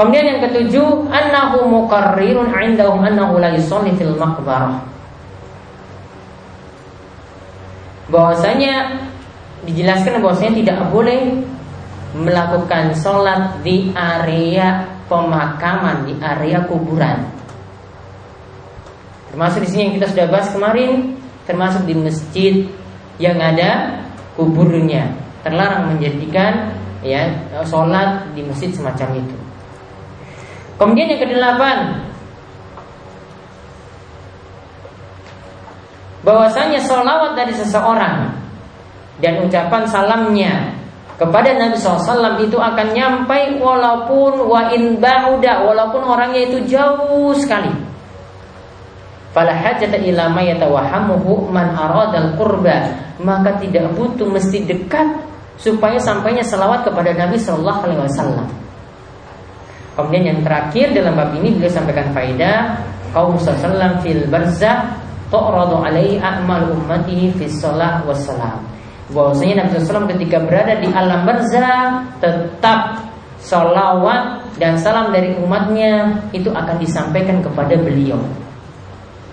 Kemudian 0.00 0.32
yang 0.32 0.40
ketujuh, 0.48 1.12
annahu 1.12 1.68
muqarrirun 1.68 2.48
indahum 2.56 3.04
annahu 3.04 3.36
la 3.36 3.52
yusalli 3.52 3.92
fil 4.00 4.16
maqbarah. 4.16 4.80
Bahwasanya 8.08 8.96
dijelaskan 9.68 10.24
bahwasanya 10.24 10.56
tidak 10.56 10.78
boleh 10.88 11.44
melakukan 12.16 12.96
sholat 12.96 13.60
di 13.60 13.92
area 13.92 14.88
pemakaman, 15.04 16.08
di 16.08 16.16
area 16.16 16.64
kuburan. 16.64 17.28
Termasuk 19.28 19.60
di 19.62 19.68
sini 19.68 19.80
yang 19.84 19.94
kita 20.00 20.16
sudah 20.16 20.26
bahas 20.32 20.48
kemarin, 20.48 21.12
termasuk 21.44 21.84
di 21.84 21.94
masjid 22.00 22.54
yang 23.20 23.36
ada 23.36 24.00
kuburnya 24.32 25.12
terlarang 25.44 25.92
menjadikan 25.92 26.72
ya 27.04 27.36
sholat 27.68 28.32
di 28.32 28.48
masjid 28.48 28.72
semacam 28.72 29.20
itu. 29.20 29.39
Kemudian 30.80 31.12
yang 31.12 31.20
kedelapan 31.20 32.08
bahwasanya 36.24 36.80
sholawat 36.80 37.36
dari 37.36 37.52
seseorang 37.52 38.32
dan 39.20 39.44
ucapan 39.44 39.84
salamnya 39.84 40.72
kepada 41.20 41.52
Nabi 41.52 41.76
SAW 41.76 42.40
itu 42.40 42.56
akan 42.56 42.96
nyampai 42.96 43.60
walaupun 43.60 44.40
wa 44.40 44.72
in 44.72 44.96
ba'uda 44.96 45.68
walaupun 45.68 46.00
orangnya 46.00 46.48
itu 46.48 46.64
jauh 46.64 47.36
sekali. 47.36 47.68
Fala 49.36 49.52
hajata 49.52 50.00
ila 50.00 50.32
ma 50.32 50.42
man 51.52 51.66
aradal 51.76 52.40
qurba. 52.40 52.88
Maka 53.20 53.60
tidak 53.60 53.92
butuh 54.00 54.32
mesti 54.32 54.64
dekat 54.64 55.12
supaya 55.60 56.00
sampainya 56.00 56.40
selawat 56.40 56.88
kepada 56.88 57.12
Nabi 57.12 57.36
Shallallahu 57.36 57.80
alaihi 57.84 58.00
wasallam. 58.00 58.69
Kemudian 60.06 60.24
yang 60.36 60.40
terakhir 60.40 60.86
dalam 60.96 61.14
bab 61.18 61.30
ini 61.36 61.56
beliau 61.56 61.72
sampaikan 61.72 62.08
faedah 62.16 62.80
kaum 63.12 63.36
sallallahu 63.36 64.00
fil 64.00 64.24
barzah 64.30 64.96
tu'radu 65.28 65.76
alaihi 65.82 66.22
a'mal 66.22 66.72
ummatihi 66.72 67.36
fis 67.36 67.60
shalah 67.60 68.02
wassalam. 68.08 68.62
Bahwasanya 69.10 69.66
Nabi 69.66 69.82
SAW 69.82 70.06
ketika 70.06 70.38
berada 70.46 70.78
di 70.78 70.86
alam 70.86 71.26
barzah 71.26 72.06
tetap 72.22 73.10
salawat 73.42 74.46
dan 74.62 74.78
salam 74.78 75.10
dari 75.10 75.34
umatnya 75.42 76.22
itu 76.30 76.52
akan 76.54 76.78
disampaikan 76.78 77.42
kepada 77.42 77.74
beliau 77.74 78.22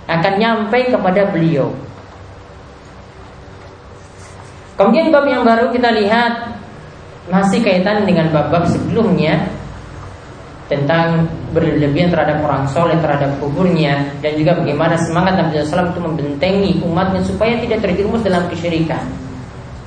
akan 0.08 0.34
nyampe 0.40 0.80
kepada 0.88 1.28
beliau. 1.30 1.68
Kemudian 4.80 5.12
bab 5.12 5.28
yang 5.28 5.44
baru 5.44 5.70
kita 5.76 5.92
lihat 5.92 6.34
masih 7.28 7.60
kaitan 7.60 8.08
dengan 8.08 8.32
bab-bab 8.32 8.64
sebelumnya 8.72 9.52
tentang 10.68 11.32
berlebihan 11.56 12.12
terhadap 12.12 12.44
orang 12.44 12.68
soleh 12.68 13.00
terhadap 13.00 13.40
kuburnya 13.40 14.04
dan 14.20 14.36
juga 14.36 14.52
bagaimana 14.60 15.00
semangat 15.00 15.40
Nabi 15.40 15.64
SAW 15.64 15.96
itu 15.96 16.02
membentengi 16.04 16.72
umatnya 16.84 17.24
supaya 17.24 17.56
tidak 17.64 17.88
terjerumus 17.88 18.24
dalam 18.24 18.44
kesyirikan 18.52 19.04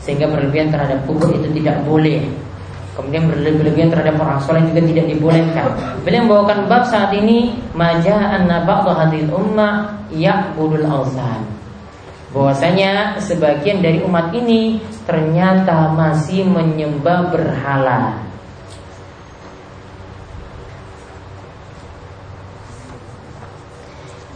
sehingga 0.01 0.25
berlebihan 0.33 0.73
terhadap 0.73 1.05
kubur 1.05 1.29
itu 1.37 1.53
tidak 1.53 1.85
boleh 1.85 2.25
Kemudian 3.01 3.33
berlebihan 3.33 3.89
terhadap 3.89 4.21
orang 4.21 4.37
soleh 4.45 4.61
juga 4.67 4.83
tidak 4.85 5.07
dibolehkan. 5.09 5.73
Beliau 6.05 6.27
membawakan 6.27 6.69
bab 6.69 6.85
saat 6.85 7.15
ini 7.17 7.57
maja 7.73 8.13
an 8.35 8.45
ba'dha 8.45 8.93
hadil 8.93 9.31
ummah 9.33 10.05
ya'budul 10.13 10.85
awsan. 10.85 11.41
Bahwasanya 12.37 13.17
sebagian 13.23 13.81
dari 13.81 14.05
umat 14.05 14.35
ini 14.37 14.85
ternyata 15.09 15.97
masih 15.97 16.45
menyembah 16.45 17.33
berhala. 17.33 18.30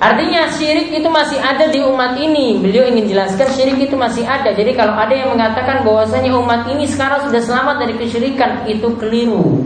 Artinya 0.04 0.52
syirik 0.52 0.92
itu 0.92 1.08
masih 1.08 1.40
ada 1.40 1.64
di 1.72 1.80
umat 1.80 2.12
ini. 2.20 2.60
Beliau 2.60 2.84
ingin 2.92 3.08
jelaskan 3.08 3.48
syirik 3.56 3.88
itu 3.88 3.96
masih 3.96 4.20
ada. 4.28 4.52
Jadi 4.52 4.76
kalau 4.76 4.92
ada 4.92 5.16
yang 5.16 5.32
mengatakan 5.32 5.80
bahwasanya 5.80 6.28
umat 6.44 6.68
ini 6.68 6.84
sekarang 6.84 7.24
sudah 7.24 7.40
selamat 7.40 7.88
dari 7.88 7.96
kesyirikan, 7.96 8.68
itu 8.68 8.84
keliru. 9.00 9.64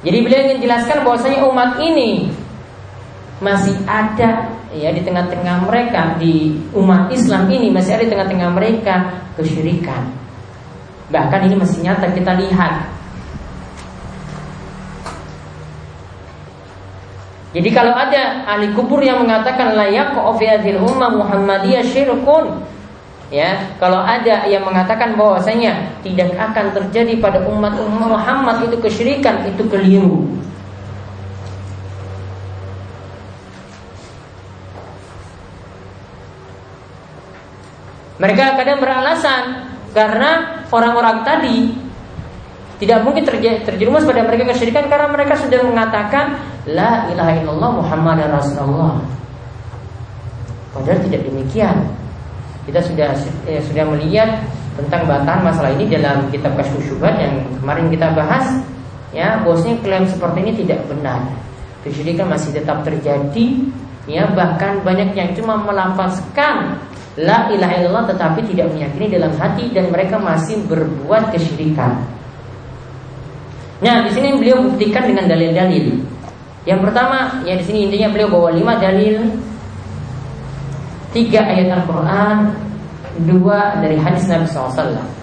Jadi 0.00 0.18
beliau 0.24 0.40
ingin 0.48 0.64
jelaskan 0.64 1.04
bahwasanya 1.04 1.44
umat 1.44 1.76
ini 1.84 2.32
masih 3.44 3.76
ada 3.84 4.48
ya 4.72 4.88
di 4.88 5.04
tengah-tengah 5.04 5.68
mereka 5.68 6.16
di 6.16 6.56
umat 6.72 7.12
Islam 7.12 7.52
ini 7.52 7.68
masih 7.68 8.00
ada 8.00 8.08
di 8.08 8.12
tengah-tengah 8.16 8.48
mereka 8.48 8.94
kesyirikan. 9.36 10.08
Bahkan 11.12 11.40
ini 11.52 11.56
masih 11.60 11.84
nyata 11.84 12.16
kita 12.16 12.32
lihat 12.32 12.97
Jadi 17.48 17.68
kalau 17.72 17.96
ada 17.96 18.44
ahli 18.44 18.76
kubur 18.76 19.00
yang 19.00 19.24
mengatakan 19.24 19.72
layak 19.72 20.12
fi 20.36 20.76
ummah 20.76 21.10
Muhammadiyah 21.16 21.80
syirkun 21.80 22.68
Ya, 23.28 23.76
kalau 23.76 24.00
ada 24.00 24.48
yang 24.48 24.64
mengatakan 24.64 25.12
bahwasanya 25.12 26.00
tidak 26.00 26.32
akan 26.32 26.72
terjadi 26.72 27.20
pada 27.20 27.44
umat 27.44 27.76
umat 27.76 28.08
Muhammad 28.16 28.64
itu 28.64 28.80
kesyirikan, 28.80 29.44
itu 29.44 29.68
keliru. 29.68 30.24
Mereka 38.16 38.56
kadang 38.56 38.80
beralasan 38.80 39.42
karena 39.92 40.64
orang-orang 40.72 41.20
tadi 41.22 41.76
tidak 42.80 43.04
mungkin 43.04 43.28
terjerumus 43.28 44.08
pada 44.08 44.24
mereka 44.24 44.56
kesyirikan 44.56 44.88
karena 44.88 45.06
mereka 45.12 45.36
sudah 45.36 45.60
mengatakan 45.68 46.40
La 46.68 47.08
ilaha 47.08 47.32
illallah 47.32 47.70
Muhammad 47.80 48.28
Rasulullah. 48.28 49.00
Padahal 50.76 51.00
tidak 51.08 51.24
demikian. 51.24 51.76
Kita 52.68 52.84
sudah 52.84 53.16
eh, 53.48 53.64
sudah 53.64 53.88
melihat 53.96 54.44
tentang 54.76 55.08
bantahan 55.08 55.40
masalah 55.48 55.72
ini 55.72 55.88
dalam 55.88 56.28
kitab 56.28 56.52
Syubhat 56.60 57.16
yang 57.16 57.40
kemarin 57.64 57.88
kita 57.88 58.12
bahas. 58.12 58.60
Ya 59.16 59.40
bosnya 59.40 59.80
klaim 59.80 60.04
seperti 60.04 60.44
ini 60.44 60.52
tidak 60.60 60.84
benar. 60.84 61.24
Kesyirikan 61.80 62.28
masih 62.28 62.52
tetap 62.52 62.84
terjadi. 62.84 63.64
Ya 64.04 64.28
bahkan 64.36 64.84
banyak 64.84 65.16
yang 65.16 65.32
cuma 65.32 65.56
melampaskan 65.64 66.76
la 67.16 67.48
ilaha 67.48 67.74
illallah 67.80 68.04
tetapi 68.12 68.44
tidak 68.52 68.68
meyakini 68.76 69.08
dalam 69.08 69.32
hati 69.40 69.72
dan 69.72 69.88
mereka 69.88 70.20
masih 70.20 70.60
berbuat 70.68 71.32
kesyirikan. 71.32 71.96
Nah, 73.78 74.04
di 74.04 74.10
sini 74.10 74.36
beliau 74.36 74.68
buktikan 74.68 75.06
dengan 75.06 75.30
dalil-dalil. 75.30 76.17
Yang 76.66 76.80
pertama, 76.90 77.44
ya 77.46 77.54
di 77.54 77.64
sini 77.64 77.86
intinya 77.86 78.08
beliau 78.10 78.28
bawa 78.32 78.50
lima 78.54 78.78
dalil, 78.78 79.30
tiga 81.14 81.46
ayat 81.46 81.82
Al-Quran, 81.82 82.36
dua 83.26 83.78
dari 83.82 83.96
hadis 83.98 84.26
Nabi 84.26 84.46
SAW. 84.46 85.18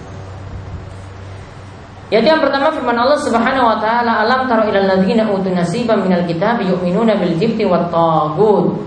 Yaitu 2.06 2.30
yang 2.30 2.38
pertama 2.38 2.70
firman 2.70 2.94
Allah 2.94 3.18
Subhanahu 3.18 3.66
wa 3.66 3.78
taala, 3.82 4.22
"Alam 4.22 4.46
tara 4.46 4.62
ilal 4.70 4.86
ladzina 4.86 5.26
utun 5.26 5.58
nasiban 5.58 6.06
minal 6.06 6.22
kitab 6.22 6.62
yu'minuna 6.62 7.18
bil 7.18 7.34
jibti 7.34 7.66
wat 7.66 7.90
tagut." 7.90 8.78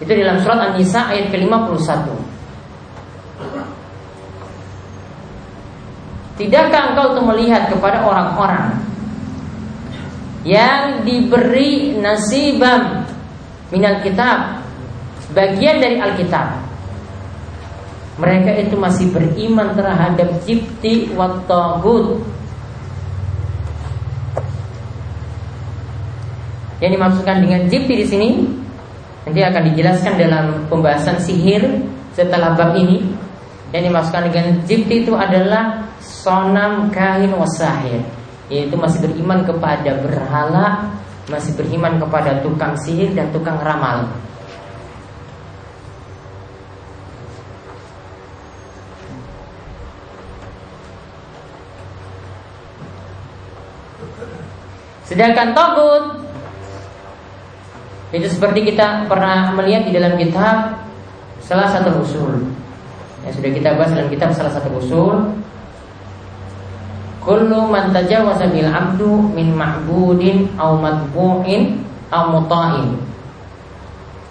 Itu 0.00 0.10
dalam 0.16 0.40
surat 0.40 0.72
An-Nisa 0.72 1.12
ayat 1.12 1.28
ke-51. 1.30 2.08
Tidakkah 6.40 6.82
engkau 6.90 7.14
tuh 7.14 7.24
melihat 7.28 7.68
kepada 7.68 8.02
orang-orang 8.02 8.80
yang 10.42 11.06
diberi 11.06 11.94
nasibam 11.98 13.06
minal 13.70 14.02
kitab 14.02 14.62
bagian 15.32 15.78
dari 15.78 15.96
Alkitab. 15.98 16.60
Mereka 18.20 18.68
itu 18.68 18.76
masih 18.76 19.08
beriman 19.08 19.72
terhadap 19.72 20.28
jibti 20.44 21.08
wa 21.16 21.40
yang 26.82 26.90
dimaksudkan 26.92 27.40
dengan 27.40 27.70
jibti 27.72 28.04
di 28.04 28.06
sini 28.06 28.28
nanti 29.24 29.40
akan 29.40 29.62
dijelaskan 29.72 30.14
dalam 30.18 30.44
pembahasan 30.68 31.16
sihir 31.22 31.62
setelah 32.12 32.52
bab 32.58 32.76
ini. 32.76 33.00
Yang 33.72 33.88
dimaksudkan 33.88 34.28
dengan 34.28 34.46
jibti 34.68 35.08
itu 35.08 35.16
adalah 35.16 35.88
sonam 36.04 36.92
kahin 36.92 37.32
wasahir 37.32 38.04
yaitu 38.50 38.74
masih 38.74 39.04
beriman 39.04 39.46
kepada 39.46 40.02
berhala 40.02 40.66
masih 41.30 41.54
beriman 41.54 42.02
kepada 42.02 42.42
tukang 42.42 42.74
sihir 42.80 43.14
dan 43.14 43.30
tukang 43.30 43.58
ramal 43.62 44.10
Sedangkan 55.12 55.52
togut 55.52 56.24
itu 58.16 58.28
seperti 58.32 58.72
kita 58.72 59.04
pernah 59.12 59.52
melihat 59.52 59.84
di 59.84 59.92
dalam 59.92 60.16
kitab 60.16 60.72
salah 61.44 61.68
satu 61.68 62.00
usul. 62.00 62.48
Yang 63.28 63.40
sudah 63.40 63.50
kita 63.52 63.68
bahas 63.76 63.92
dalam 63.92 64.08
kitab 64.08 64.32
salah 64.32 64.48
satu 64.48 64.72
usul. 64.80 65.41
Kullu 67.22 67.70
man 67.70 67.94
tajawaza 67.94 68.50
bil 68.50 68.66
abdu 68.66 69.30
min 69.30 69.54
ma'budin 69.54 70.58
au 70.58 70.74
matbu'in 70.82 71.78
au 72.10 72.24
muta'in. 72.34 72.98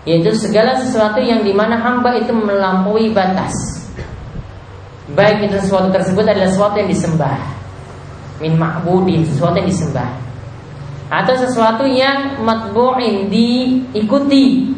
Yaitu 0.03 0.35
segala 0.35 0.75
sesuatu 0.75 1.23
yang 1.23 1.45
di 1.45 1.55
mana 1.55 1.79
hamba 1.79 2.19
itu 2.19 2.35
melampaui 2.35 3.15
batas. 3.15 3.53
Baik 5.15 5.47
itu 5.47 5.55
sesuatu 5.63 5.87
tersebut 5.91 6.23
adalah 6.27 6.51
sesuatu 6.51 6.75
yang 6.83 6.89
disembah. 6.91 7.39
Min 8.43 8.59
ma'budin, 8.59 9.23
sesuatu 9.23 9.55
yang 9.61 9.69
disembah 9.71 10.31
atau 11.11 11.35
sesuatu 11.35 11.83
yang 11.83 12.39
matbu'in 12.39 13.27
diikuti 13.27 14.71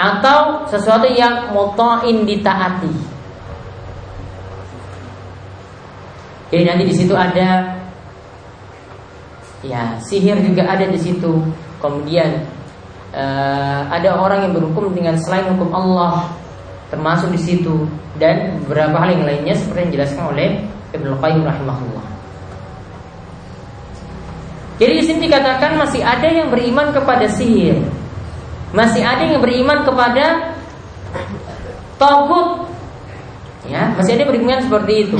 atau 0.00 0.64
sesuatu 0.64 1.04
yang 1.12 1.52
muta'in 1.52 2.24
ditaati. 2.24 3.13
Jadi 6.52 6.62
nanti 6.64 6.84
di 6.88 6.94
situ 6.94 7.14
ada 7.16 7.78
ya 9.64 9.96
sihir 10.00 10.40
juga 10.44 10.68
ada 10.68 10.84
di 10.84 10.98
situ. 11.00 11.40
Kemudian 11.80 12.44
uh, 13.12 13.88
ada 13.88 14.16
orang 14.16 14.48
yang 14.48 14.52
berhukum 14.56 14.92
dengan 14.92 15.16
selain 15.20 15.48
hukum 15.52 15.72
Allah 15.72 16.32
termasuk 16.92 17.32
di 17.34 17.40
situ 17.40 17.88
dan 18.20 18.62
beberapa 18.64 19.02
hal 19.02 19.18
yang 19.18 19.24
lainnya 19.26 19.54
seperti 19.58 19.78
yang 19.82 19.90
dijelaskan 19.90 20.24
oleh 20.30 20.48
Ibnu 20.94 21.10
Qayyim 21.18 21.42
rahimahullah. 21.42 22.06
Jadi 24.74 24.92
di 24.98 25.02
sini 25.06 25.18
dikatakan 25.30 25.78
masih 25.78 26.02
ada 26.02 26.26
yang 26.26 26.50
beriman 26.50 26.90
kepada 26.90 27.30
sihir. 27.30 27.78
Masih 28.74 29.06
ada 29.06 29.22
yang 29.22 29.38
beriman 29.38 29.86
kepada 29.86 30.54
togut. 31.94 32.66
Ya, 33.70 33.94
masih 33.94 34.18
ada 34.18 34.20
yang 34.26 34.32
beriman 34.34 34.58
seperti 34.66 34.94
itu. 35.08 35.18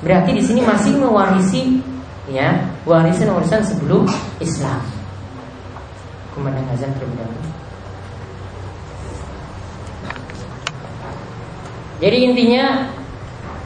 Berarti 0.00 0.30
di 0.32 0.42
sini 0.42 0.60
masih 0.64 0.96
mewarisi 0.96 1.76
ya, 2.32 2.56
warisan-warisan 2.88 3.60
sebelum 3.60 4.08
Islam. 4.40 4.80
Ke 6.32 6.38
mana 6.40 6.62
azan 6.72 6.88
terlebih 6.96 7.20
dahulu. 7.20 7.42
Jadi 12.00 12.16
intinya 12.32 12.88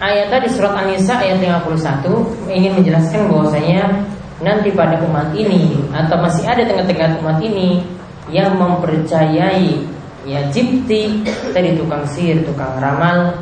ayat 0.03 0.27
tadi 0.27 0.51
surat 0.51 0.75
An-Nisa 0.75 1.23
ayat 1.23 1.39
51 1.39 2.51
ingin 2.51 2.73
menjelaskan 2.75 3.31
bahwasanya 3.31 4.11
nanti 4.43 4.75
pada 4.75 4.99
umat 5.07 5.31
ini 5.39 5.79
atau 5.95 6.19
masih 6.19 6.43
ada 6.43 6.67
tengah-tengah 6.67 7.23
umat 7.23 7.39
ini 7.39 7.87
yang 8.27 8.59
mempercayai 8.59 9.87
ya 10.27 10.41
jipti 10.51 11.23
tadi 11.55 11.79
tukang 11.79 12.03
sihir, 12.11 12.43
tukang 12.43 12.75
ramal 12.83 13.39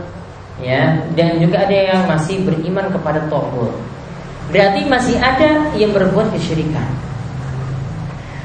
ya 0.61 1.01
dan 1.17 1.41
juga 1.41 1.65
ada 1.65 1.73
yang 1.73 2.01
masih 2.05 2.45
beriman 2.45 2.93
kepada 2.93 3.25
tohul. 3.33 3.73
Berarti 4.53 4.85
masih 4.85 5.17
ada 5.17 5.73
yang 5.79 5.97
berbuat 5.97 6.29
kesyirikan. 6.37 6.85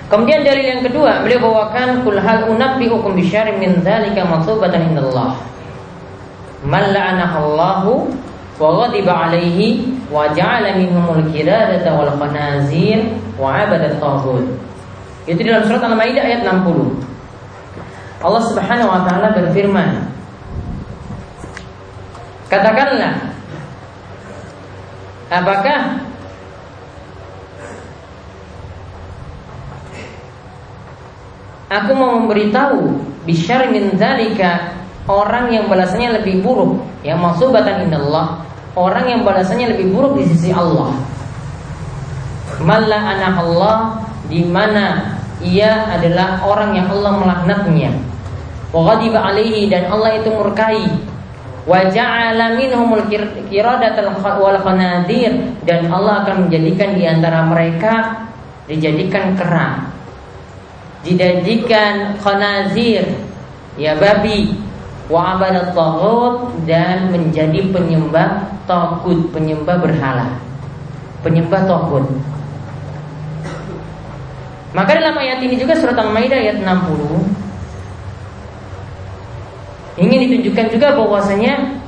Kemudian 0.07 0.47
dalil 0.47 0.63
yang 0.63 0.81
kedua, 0.87 1.19
beliau 1.19 1.51
bawakan 1.51 2.07
kul 2.07 2.15
hal 2.15 2.47
unabbiukum 2.47 3.11
bisyarrin 3.11 3.59
min 3.59 3.83
dzalika 3.83 4.23
matsubatan 4.23 4.95
indallah. 4.95 5.35
Man 6.63 6.95
la'anahu 6.95 8.07
wa 8.55 8.67
ghadiba 8.87 9.27
alaihi 9.27 9.91
wa 10.07 10.31
ja'ala 10.31 10.79
minhumul 10.79 11.27
qiradata 11.35 11.91
wal 11.91 12.15
khanazir 12.15 13.03
wa 13.35 13.51
'abadat 13.51 13.99
taghut. 13.99 14.47
Itu 15.27 15.43
dalam 15.43 15.67
surat 15.67 15.83
Al-Maidah 15.83 16.23
ayat 16.23 16.41
60. 16.47 17.03
Allah 18.23 18.43
Subhanahu 18.47 18.89
wa 18.89 19.03
taala 19.03 19.35
berfirman 19.35 20.07
Katakanlah 22.47 23.13
Apakah 25.27 25.79
Aku 31.67 31.91
mau 31.95 32.15
memberitahu 32.23 32.95
Bisyar 33.27 33.67
min 33.71 33.95
dzalika 33.99 34.79
Orang 35.07 35.51
yang 35.51 35.67
balasannya 35.67 36.23
lebih 36.23 36.39
buruk 36.39 36.79
Yang 37.03 37.19
maksubatan 37.19 37.87
indallah 37.87 38.47
orang 38.77 39.05
yang 39.09 39.21
balasannya 39.25 39.73
lebih 39.73 39.89
buruk 39.89 40.21
di 40.21 40.29
sisi 40.29 40.53
Allah. 40.53 40.93
Malla 42.61 42.99
anak 43.17 43.35
Allah 43.41 43.77
di 44.29 44.45
mana 44.45 45.17
ia 45.41 45.89
adalah 45.97 46.45
orang 46.45 46.77
yang 46.77 46.87
Allah 46.93 47.17
melaknatnya. 47.17 47.91
Wa 48.69 48.93
alaihi 49.01 49.65
dan 49.73 49.89
Allah 49.89 50.21
itu 50.21 50.29
murkai. 50.29 50.85
Wa 51.67 51.91
ja'ala 51.91 52.55
minhumul 52.55 53.11
qiradatal 53.51 54.23
wal 54.23 54.55
dan 55.67 55.81
Allah 55.91 56.23
akan 56.23 56.47
menjadikan 56.47 56.95
di 56.95 57.03
antara 57.03 57.43
mereka 57.43 58.23
dijadikan 58.71 59.35
kera. 59.35 59.91
Dijadikan 61.03 62.15
khanazir 62.23 63.03
ya 63.75 63.99
babi 63.99 64.55
wa 65.11 65.35
abadat 65.35 65.75
dan 66.63 67.11
menjadi 67.11 67.67
penyembah 67.75 68.47
tagut, 68.63 69.27
penyembah 69.35 69.75
berhala. 69.83 70.39
Penyembah 71.19 71.67
tagut. 71.67 72.07
Maka 74.71 75.03
dalam 75.03 75.19
ayat 75.19 75.43
ini 75.43 75.59
juga 75.59 75.75
surat 75.75 75.99
Al-Maidah 75.99 76.39
ayat 76.39 76.63
60 76.63 77.46
ingin 79.97 80.29
ditunjukkan 80.29 80.67
juga 80.73 80.87
bahwasanya 80.93 81.81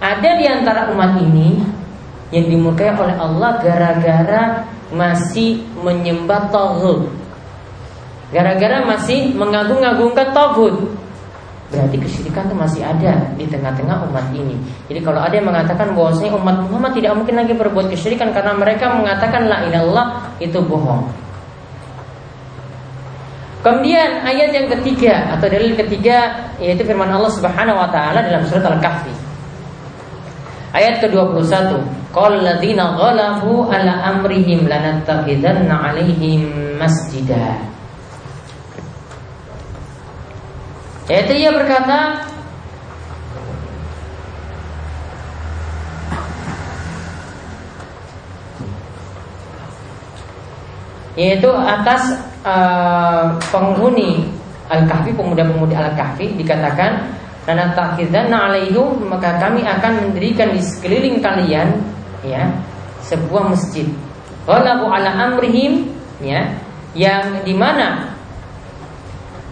ada 0.00 0.30
di 0.36 0.46
antara 0.48 0.92
umat 0.92 1.16
ini 1.20 1.64
yang 2.32 2.48
dimurkai 2.52 2.92
oleh 2.92 3.16
Allah 3.16 3.60
gara-gara 3.60 4.42
masih 4.92 5.64
menyembah 5.80 6.52
tagut. 6.52 7.08
Gara-gara 8.30 8.84
masih 8.84 9.32
mengagung-agungkan 9.36 10.34
tagut 10.34 10.94
berarti 11.74 11.96
kesyirikan 11.98 12.46
itu 12.46 12.56
masih 12.56 12.82
ada 12.86 13.12
di 13.34 13.44
tengah-tengah 13.50 14.06
umat 14.06 14.30
ini. 14.30 14.54
Jadi 14.86 15.00
kalau 15.02 15.18
ada 15.18 15.34
yang 15.34 15.50
mengatakan 15.50 15.90
bahwasanya 15.96 16.38
umat 16.38 16.56
Muhammad 16.70 16.92
tidak 16.94 17.12
mungkin 17.18 17.34
lagi 17.34 17.54
berbuat 17.58 17.86
kesyirikan 17.90 18.30
karena 18.30 18.54
mereka 18.54 18.94
mengatakan 18.94 19.50
la 19.50 19.66
ilallah 19.66 20.06
itu 20.38 20.62
bohong. 20.62 21.23
Kemudian 23.64 24.20
ayat 24.20 24.52
yang 24.52 24.68
ketiga 24.68 25.32
atau 25.32 25.48
dalil 25.48 25.72
ketiga 25.72 26.52
yaitu 26.60 26.84
firman 26.84 27.08
Allah 27.08 27.32
Subhanahu 27.32 27.80
wa 27.80 27.88
taala 27.88 28.20
dalam 28.20 28.44
surat 28.44 28.68
Al-Kahfi. 28.68 29.14
Ayat 30.76 31.00
ke-21. 31.00 31.80
Qal 32.12 32.44
ladzina 32.44 32.92
ghalafu 32.92 33.64
ala 33.72 34.04
amrihim 34.12 34.68
lanattakhidanna 34.68 35.80
'alaihim 35.80 36.76
masjidah. 36.76 37.56
Yaitu 41.08 41.32
ia 41.32 41.48
berkata 41.48 42.20
yaitu 51.14 51.50
atas 51.50 52.18
uh, 52.42 53.34
penghuni 53.50 54.26
Al-Kahfi 54.66 55.12
pemuda-pemuda 55.14 55.76
Al-Kahfi 55.92 56.34
dikatakan 56.34 57.14
dan 57.44 57.60
takhizanna 57.76 58.48
alaihim 58.50 59.04
maka 59.04 59.36
kami 59.36 59.60
akan 59.60 60.08
mendirikan 60.08 60.56
di 60.56 60.60
sekeliling 60.64 61.20
kalian 61.20 61.76
ya 62.24 62.48
sebuah 63.04 63.52
masjid. 63.52 63.84
Ghalaqu 64.48 64.88
ala 64.88 65.10
amrihim 65.28 65.92
ya 66.24 66.56
yang 66.96 67.44
di 67.44 67.52
mana 67.52 68.16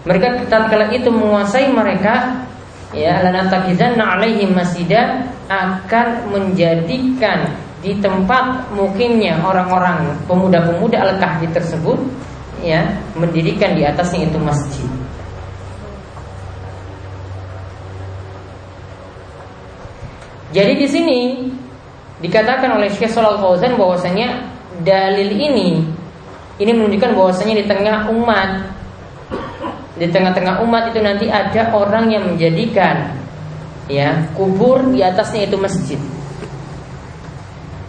mereka 0.03 0.41
tatkala 0.49 0.89
itu 0.89 1.07
menguasai 1.13 1.69
mereka 1.69 2.43
ya 2.91 3.21
lanatakizanna 3.21 4.17
alaihim 4.17 4.57
masjidah 4.57 5.29
akan 5.47 6.33
menjadikan 6.33 7.53
di 7.83 7.99
tempat 7.99 8.71
mungkinnya 8.71 9.43
orang-orang 9.43 10.15
pemuda-pemuda 10.23 11.03
al-kahfi 11.03 11.51
tersebut 11.51 11.99
ya 12.63 12.79
mendirikan 13.19 13.75
di 13.75 13.83
atasnya 13.83 14.23
itu 14.31 14.39
masjid. 14.39 14.87
Jadi 20.55 20.73
di 20.79 20.87
sini 20.87 21.19
dikatakan 22.23 22.79
oleh 22.79 22.87
Syekh 22.87 23.11
Shalal 23.11 23.41
Fauzan 23.43 23.75
bahwasanya 23.75 24.47
dalil 24.85 25.35
ini 25.35 25.83
ini 26.61 26.71
menunjukkan 26.71 27.11
bahwasanya 27.19 27.59
di 27.59 27.65
tengah 27.67 28.07
umat 28.15 28.49
di 29.99 30.07
tengah-tengah 30.09 30.63
umat 30.63 30.89
itu 30.89 30.99
nanti 31.03 31.25
ada 31.27 31.73
orang 31.75 32.09
yang 32.09 32.23
menjadikan 32.25 33.11
ya 33.91 34.23
kubur 34.37 34.79
di 34.93 35.03
atasnya 35.03 35.49
itu 35.49 35.57
masjid. 35.59 35.99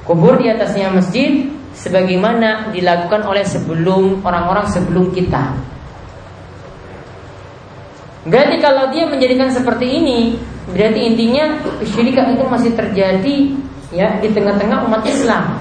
Kubur 0.05 0.37
di 0.37 0.53
atasnya 0.53 0.93
masjid 0.93 1.49
sebagaimana 1.73 2.71
dilakukan 2.71 3.25
oleh 3.25 3.43
sebelum 3.43 4.21
orang-orang 4.21 4.69
sebelum 4.69 5.11
kita. 5.17 5.57
Berarti 8.25 8.57
kalau 8.61 8.89
dia 8.89 9.05
menjadikan 9.05 9.53
seperti 9.53 10.01
ini, 10.01 10.37
berarti 10.73 11.01
intinya 11.13 11.61
kesyirikan 11.81 12.37
itu 12.37 12.45
masih 12.49 12.73
terjadi 12.73 13.37
ya 13.93 14.17
di 14.21 14.29
tengah-tengah 14.33 14.89
umat 14.89 15.05
Islam. 15.05 15.61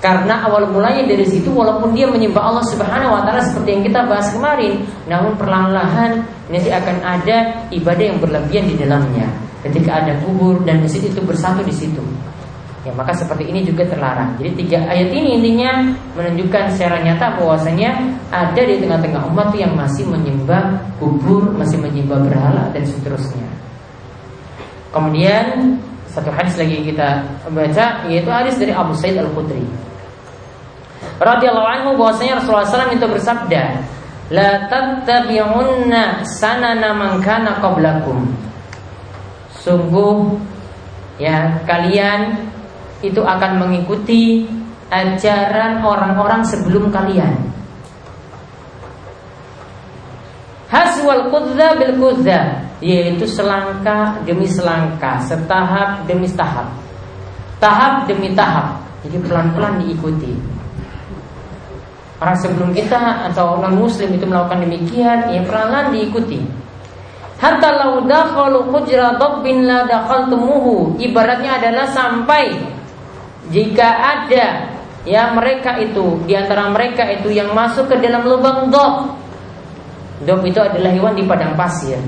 Karena 0.00 0.44
awal 0.44 0.68
mulanya 0.68 1.08
dari 1.08 1.24
situ 1.24 1.48
walaupun 1.48 1.96
dia 1.96 2.04
menyembah 2.04 2.44
Allah 2.44 2.64
Subhanahu 2.68 3.16
wa 3.16 3.24
taala 3.24 3.40
seperti 3.40 3.72
yang 3.72 3.82
kita 3.88 4.04
bahas 4.04 4.28
kemarin, 4.36 4.84
namun 5.08 5.32
perlahan-lahan 5.40 6.28
nanti 6.52 6.68
akan 6.68 6.96
ada 7.00 7.64
ibadah 7.72 8.04
yang 8.04 8.20
berlebihan 8.20 8.68
di 8.68 8.76
dalamnya. 8.76 9.24
Ketika 9.64 10.04
ada 10.04 10.12
kubur 10.20 10.60
dan 10.68 10.84
masjid 10.84 11.08
itu 11.08 11.24
bersatu 11.24 11.64
di 11.64 11.72
situ. 11.72 12.04
Ya, 12.84 12.92
maka 12.92 13.16
seperti 13.16 13.48
ini 13.48 13.64
juga 13.64 13.88
terlarang. 13.88 14.36
Jadi 14.36 14.60
tiga 14.60 14.84
ayat 14.84 15.08
ini 15.08 15.40
intinya 15.40 15.88
menunjukkan 16.20 16.76
secara 16.76 17.00
nyata 17.00 17.40
bahwasanya 17.40 17.96
ada 18.28 18.60
di 18.60 18.76
tengah-tengah 18.76 19.24
umat 19.32 19.56
yang 19.56 19.72
masih 19.72 20.04
menyembah 20.04 20.84
kubur, 21.00 21.48
masih 21.56 21.80
menyembah 21.80 22.20
berhala 22.28 22.68
dan 22.76 22.84
seterusnya. 22.84 23.48
Kemudian 24.92 25.80
satu 26.12 26.28
hadis 26.28 26.60
lagi 26.60 26.84
kita 26.84 27.24
baca 27.50 28.04
yaitu 28.06 28.28
hadis 28.28 28.54
dari 28.60 28.70
Abu 28.76 28.92
Said 28.94 29.16
Al 29.16 29.32
Khudri 29.32 29.64
radhiyallahu 31.20 31.68
anhu 31.68 31.90
bahwasanya 31.98 32.42
Rasulullah 32.42 32.66
SAW 32.66 32.94
itu 32.94 33.06
bersabda, 33.06 33.62
"La 34.32 34.66
tattabi'unna 34.66 36.24
sanana 36.26 36.90
man 36.96 37.20
kana 37.22 37.60
qablakum." 37.60 38.24
Sungguh 39.62 40.36
ya 41.16 41.62
kalian 41.64 42.52
itu 43.10 43.20
akan 43.20 43.60
mengikuti 43.60 44.48
ajaran 44.88 45.82
orang-orang 45.82 46.44
sebelum 46.46 46.88
kalian. 46.88 47.34
Haswal 50.70 51.30
kudza 51.30 51.76
bil 51.78 51.94
kudza 52.00 52.64
yaitu 52.84 53.24
selangkah 53.24 54.20
demi 54.28 54.44
selangkah, 54.44 55.22
setahap 55.24 56.04
demi 56.04 56.28
tahap. 56.28 56.68
Tahap 57.62 58.04
demi 58.04 58.34
tahap. 58.36 58.76
Jadi 59.06 59.20
pelan-pelan 59.24 59.80
diikuti. 59.84 60.32
Orang 62.20 62.36
sebelum 62.40 62.70
kita 62.72 63.28
atau 63.32 63.60
non 63.60 63.76
muslim 63.76 64.16
itu 64.16 64.24
melakukan 64.24 64.64
demikian, 64.64 65.28
ya 65.32 65.40
perlahan 65.44 65.92
diikuti. 65.92 66.40
Hatta 67.40 67.70
lau 67.84 68.04
dakhalu 68.08 68.72
hujra 68.72 69.20
dabbin 69.20 69.68
la 69.68 69.84
dakhaltumuhu. 69.84 70.96
Ibaratnya 70.96 71.60
adalah 71.60 71.84
sampai 71.92 72.56
jika 73.52 73.88
ada 73.88 74.72
ya 75.04 75.32
mereka 75.36 75.76
itu 75.80 76.20
di 76.24 76.32
antara 76.32 76.72
mereka 76.72 77.04
itu 77.12 77.28
yang 77.28 77.52
masuk 77.52 77.90
ke 77.92 77.96
dalam 78.00 78.24
lubang 78.24 78.72
dob. 78.72 79.12
Dob 80.24 80.40
itu 80.46 80.62
adalah 80.62 80.94
hewan 80.94 81.18
di 81.18 81.24
padang 81.26 81.52
pasir. 81.58 81.98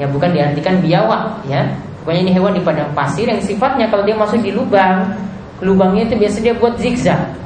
Ya 0.00 0.08
bukan 0.08 0.32
diartikan 0.32 0.80
biawak 0.80 1.44
ya. 1.50 1.68
Pokoknya 2.02 2.20
ini 2.24 2.32
hewan 2.34 2.56
di 2.56 2.62
padang 2.64 2.90
pasir 2.96 3.28
yang 3.28 3.38
sifatnya 3.44 3.86
kalau 3.86 4.02
dia 4.02 4.16
masuk 4.18 4.42
di 4.42 4.50
lubang, 4.50 5.06
lubangnya 5.62 6.10
itu 6.10 6.14
biasa 6.18 6.38
dia 6.42 6.54
buat 6.58 6.74
zigzag 6.82 7.42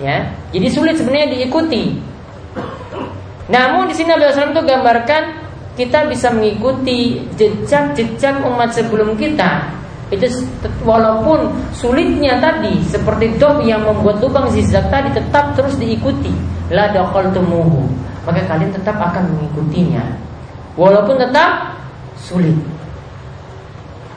ya 0.00 0.32
jadi 0.50 0.66
sulit 0.72 0.96
sebenarnya 0.96 1.38
diikuti 1.38 2.00
namun 3.50 3.86
di 3.86 3.94
sini 3.94 4.10
Nabi 4.10 4.32
SAW 4.32 4.56
itu 4.56 4.62
gambarkan 4.64 5.22
kita 5.76 6.08
bisa 6.10 6.32
mengikuti 6.34 7.24
jejak-jejak 7.36 8.42
umat 8.42 8.74
sebelum 8.74 9.14
kita 9.14 9.70
itu 10.10 10.26
walaupun 10.82 11.54
sulitnya 11.70 12.42
tadi 12.42 12.82
seperti 12.90 13.38
dog 13.38 13.62
yang 13.62 13.86
membuat 13.86 14.18
lubang 14.18 14.50
zigzag 14.50 14.90
tadi 14.90 15.14
tetap 15.14 15.54
terus 15.54 15.78
diikuti 15.78 16.34
la 16.70 16.90
temuhu 16.90 17.86
maka 18.26 18.42
kalian 18.46 18.74
tetap 18.74 18.98
akan 18.98 19.30
mengikutinya 19.32 20.02
walaupun 20.74 21.14
tetap 21.14 21.78
sulit 22.18 22.58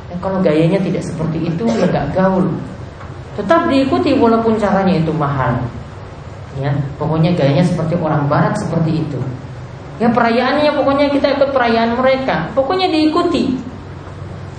ya, 0.09 0.17
kalau 0.17 0.41
gayanya 0.41 0.81
tidak 0.81 1.05
seperti 1.05 1.45
itu 1.45 1.63
ya 1.77 2.09
gaul 2.11 2.49
Tetap 3.33 3.65
diikuti 3.65 4.13
walaupun 4.13 4.61
caranya 4.61 4.93
itu 5.01 5.09
mahal. 5.09 5.57
Ya, 6.61 6.69
pokoknya 7.01 7.33
gayanya 7.33 7.65
seperti 7.65 7.97
orang 7.97 8.29
barat 8.29 8.53
seperti 8.61 9.01
itu. 9.01 9.17
Ya 9.97 10.09
perayaannya 10.13 10.69
pokoknya 10.77 11.09
kita 11.09 11.33
ikut 11.37 11.49
perayaan 11.49 11.97
mereka. 11.97 12.53
Pokoknya 12.53 12.93
diikuti. 12.93 13.57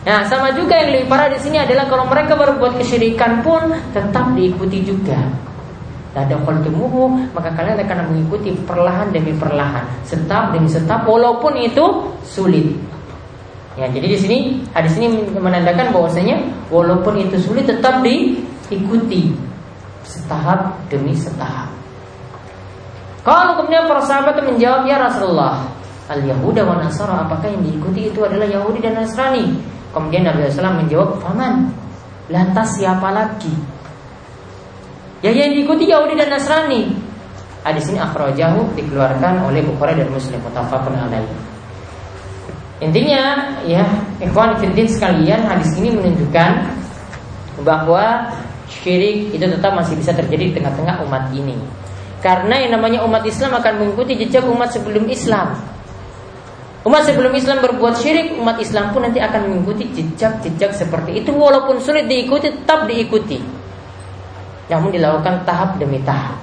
Nah, 0.04 0.20
sama 0.28 0.52
juga 0.52 0.76
yang 0.76 0.92
lebih 0.92 1.08
parah 1.08 1.32
di 1.32 1.40
sini 1.40 1.56
adalah 1.56 1.88
kalau 1.88 2.04
mereka 2.04 2.36
berbuat 2.36 2.76
kesyirikan 2.76 3.40
pun 3.40 3.72
tetap 3.96 4.36
diikuti 4.36 4.84
juga. 4.84 5.16
Ada 6.14 6.38
qaltumuhu 6.44 7.34
maka 7.34 7.50
kalian 7.56 7.80
akan 7.80 8.12
mengikuti 8.12 8.54
perlahan 8.68 9.10
demi 9.10 9.34
perlahan, 9.34 9.82
setap 10.06 10.54
demi 10.54 10.70
setap 10.70 11.08
walaupun 11.08 11.58
itu 11.58 12.14
sulit. 12.22 12.70
Ya, 13.74 13.90
jadi 13.90 14.14
di 14.14 14.18
sini 14.20 14.38
hadis 14.70 14.94
ini 15.00 15.26
menandakan 15.34 15.90
bahwasanya 15.90 16.38
walaupun 16.70 17.18
itu 17.18 17.34
sulit 17.42 17.66
tetap 17.66 18.04
di 18.06 18.38
ikuti 18.70 19.34
setahap 20.06 20.78
demi 20.86 21.16
setahap. 21.16 21.66
Kalau 23.24 23.58
kemudian 23.58 23.88
para 23.88 24.04
sahabat 24.04 24.36
menjawab 24.44 24.84
ya 24.86 25.00
Rasulullah, 25.00 25.66
al 26.12 26.20
Yahuda 26.22 26.62
wa 26.62 26.76
Nasara 26.78 27.24
apakah 27.26 27.50
yang 27.50 27.64
diikuti 27.64 28.12
itu 28.12 28.20
adalah 28.22 28.46
Yahudi 28.46 28.84
dan 28.84 29.00
Nasrani? 29.00 29.73
Kemudian 29.94 30.26
Nabi 30.26 30.50
SAW 30.50 30.82
menjawab, 30.82 31.22
Faman, 31.22 31.70
lantas 32.26 32.74
siapa 32.74 33.14
lagi? 33.14 33.54
Ya 35.22 35.30
yang 35.30 35.54
diikuti 35.56 35.88
Yahudi 35.88 36.18
dan 36.18 36.34
Nasrani. 36.34 36.92
Hadis 37.64 37.88
ini 37.88 37.96
akhrajahu 37.96 38.76
dikeluarkan 38.76 39.48
oleh 39.48 39.64
Bukhari 39.64 39.96
dan 39.96 40.12
Muslim 40.12 40.36
mutafaqun 40.44 40.92
alaih. 40.92 41.24
Intinya 42.82 43.56
ya, 43.64 43.86
ikhwan 44.20 44.58
fillah 44.60 44.84
sekalian, 44.84 45.48
hadis 45.48 45.72
ini 45.80 45.96
menunjukkan 45.96 46.50
bahwa 47.64 48.28
syirik 48.68 49.32
itu 49.32 49.46
tetap 49.46 49.72
masih 49.72 49.96
bisa 49.96 50.12
terjadi 50.12 50.52
di 50.52 50.54
tengah-tengah 50.60 51.00
umat 51.08 51.32
ini. 51.32 51.56
Karena 52.20 52.60
yang 52.60 52.76
namanya 52.76 53.00
umat 53.08 53.24
Islam 53.24 53.56
akan 53.56 53.72
mengikuti 53.80 54.16
jejak 54.16 54.44
umat 54.44 54.72
sebelum 54.72 55.08
Islam. 55.08 55.56
Umat 56.84 57.08
sebelum 57.08 57.32
Islam 57.32 57.64
berbuat 57.64 57.96
syirik, 57.96 58.36
umat 58.36 58.60
Islam 58.60 58.92
pun 58.92 59.08
nanti 59.08 59.16
akan 59.16 59.48
mengikuti 59.48 59.88
jejak-jejak 59.88 60.76
seperti 60.76 61.24
itu 61.24 61.32
walaupun 61.32 61.80
sulit 61.80 62.04
diikuti 62.04 62.52
tetap 62.52 62.84
diikuti. 62.84 63.40
Namun 64.68 64.92
dilakukan 64.92 65.48
tahap 65.48 65.80
demi 65.80 66.04
tahap. 66.04 66.36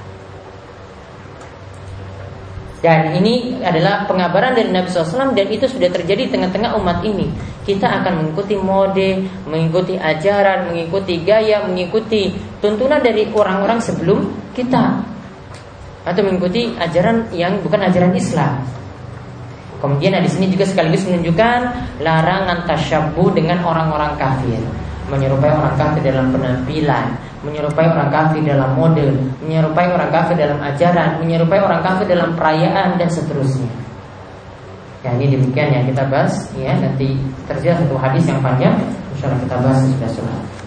Dan 2.82 3.14
ini 3.14 3.62
adalah 3.62 4.10
pengabaran 4.10 4.58
dari 4.58 4.74
Nabi 4.74 4.90
SAW 4.90 5.38
dan 5.38 5.46
itu 5.46 5.70
sudah 5.70 5.94
terjadi 5.94 6.26
di 6.26 6.32
tengah-tengah 6.34 6.74
umat 6.82 7.06
ini. 7.06 7.30
Kita 7.62 8.02
akan 8.02 8.26
mengikuti 8.26 8.58
mode, 8.58 9.22
mengikuti 9.46 10.02
ajaran, 10.02 10.74
mengikuti 10.74 11.22
gaya, 11.22 11.62
mengikuti 11.70 12.34
tuntunan 12.58 12.98
dari 12.98 13.30
orang-orang 13.30 13.78
sebelum 13.78 14.26
kita. 14.58 14.98
Atau 16.02 16.26
mengikuti 16.26 16.74
ajaran 16.74 17.30
yang 17.30 17.62
bukan 17.62 17.86
ajaran 17.86 18.18
Islam. 18.18 18.81
Kemudian 19.82 20.22
di 20.22 20.30
sini 20.30 20.48
juga 20.54 20.70
sekaligus 20.70 21.04
menunjukkan 21.10 21.60
larangan 22.06 22.70
tasyabuh 22.70 23.34
dengan 23.34 23.66
orang-orang 23.66 24.14
kafir 24.16 24.62
menyerupai 25.12 25.52
orang 25.52 25.76
kafir 25.76 26.02
dalam 26.08 26.32
penampilan, 26.32 27.06
menyerupai 27.44 27.86
orang 27.92 28.08
kafir 28.08 28.42
dalam 28.48 28.72
model, 28.80 29.12
menyerupai 29.44 29.92
orang 29.92 30.08
kafir 30.08 30.40
dalam 30.40 30.60
ajaran, 30.64 31.20
menyerupai 31.20 31.60
orang 31.60 31.84
kafir 31.84 32.08
dalam 32.08 32.32
perayaan 32.40 32.96
dan 32.96 33.12
seterusnya. 33.12 33.68
Ya 35.04 35.12
ini 35.20 35.36
demikian 35.36 35.70
yang 35.76 35.86
kita 35.92 36.08
bahas 36.08 36.48
ya 36.56 36.72
nanti 36.80 37.20
terjadi 37.50 37.84
satu 37.84 38.00
hadis 38.00 38.24
yang 38.24 38.40
panjang, 38.40 38.78
insya 39.12 39.28
Allah 39.28 39.40
kita 39.44 39.56
bahas 39.60 39.80
sudah 39.84 40.10
sudah. 40.16 40.61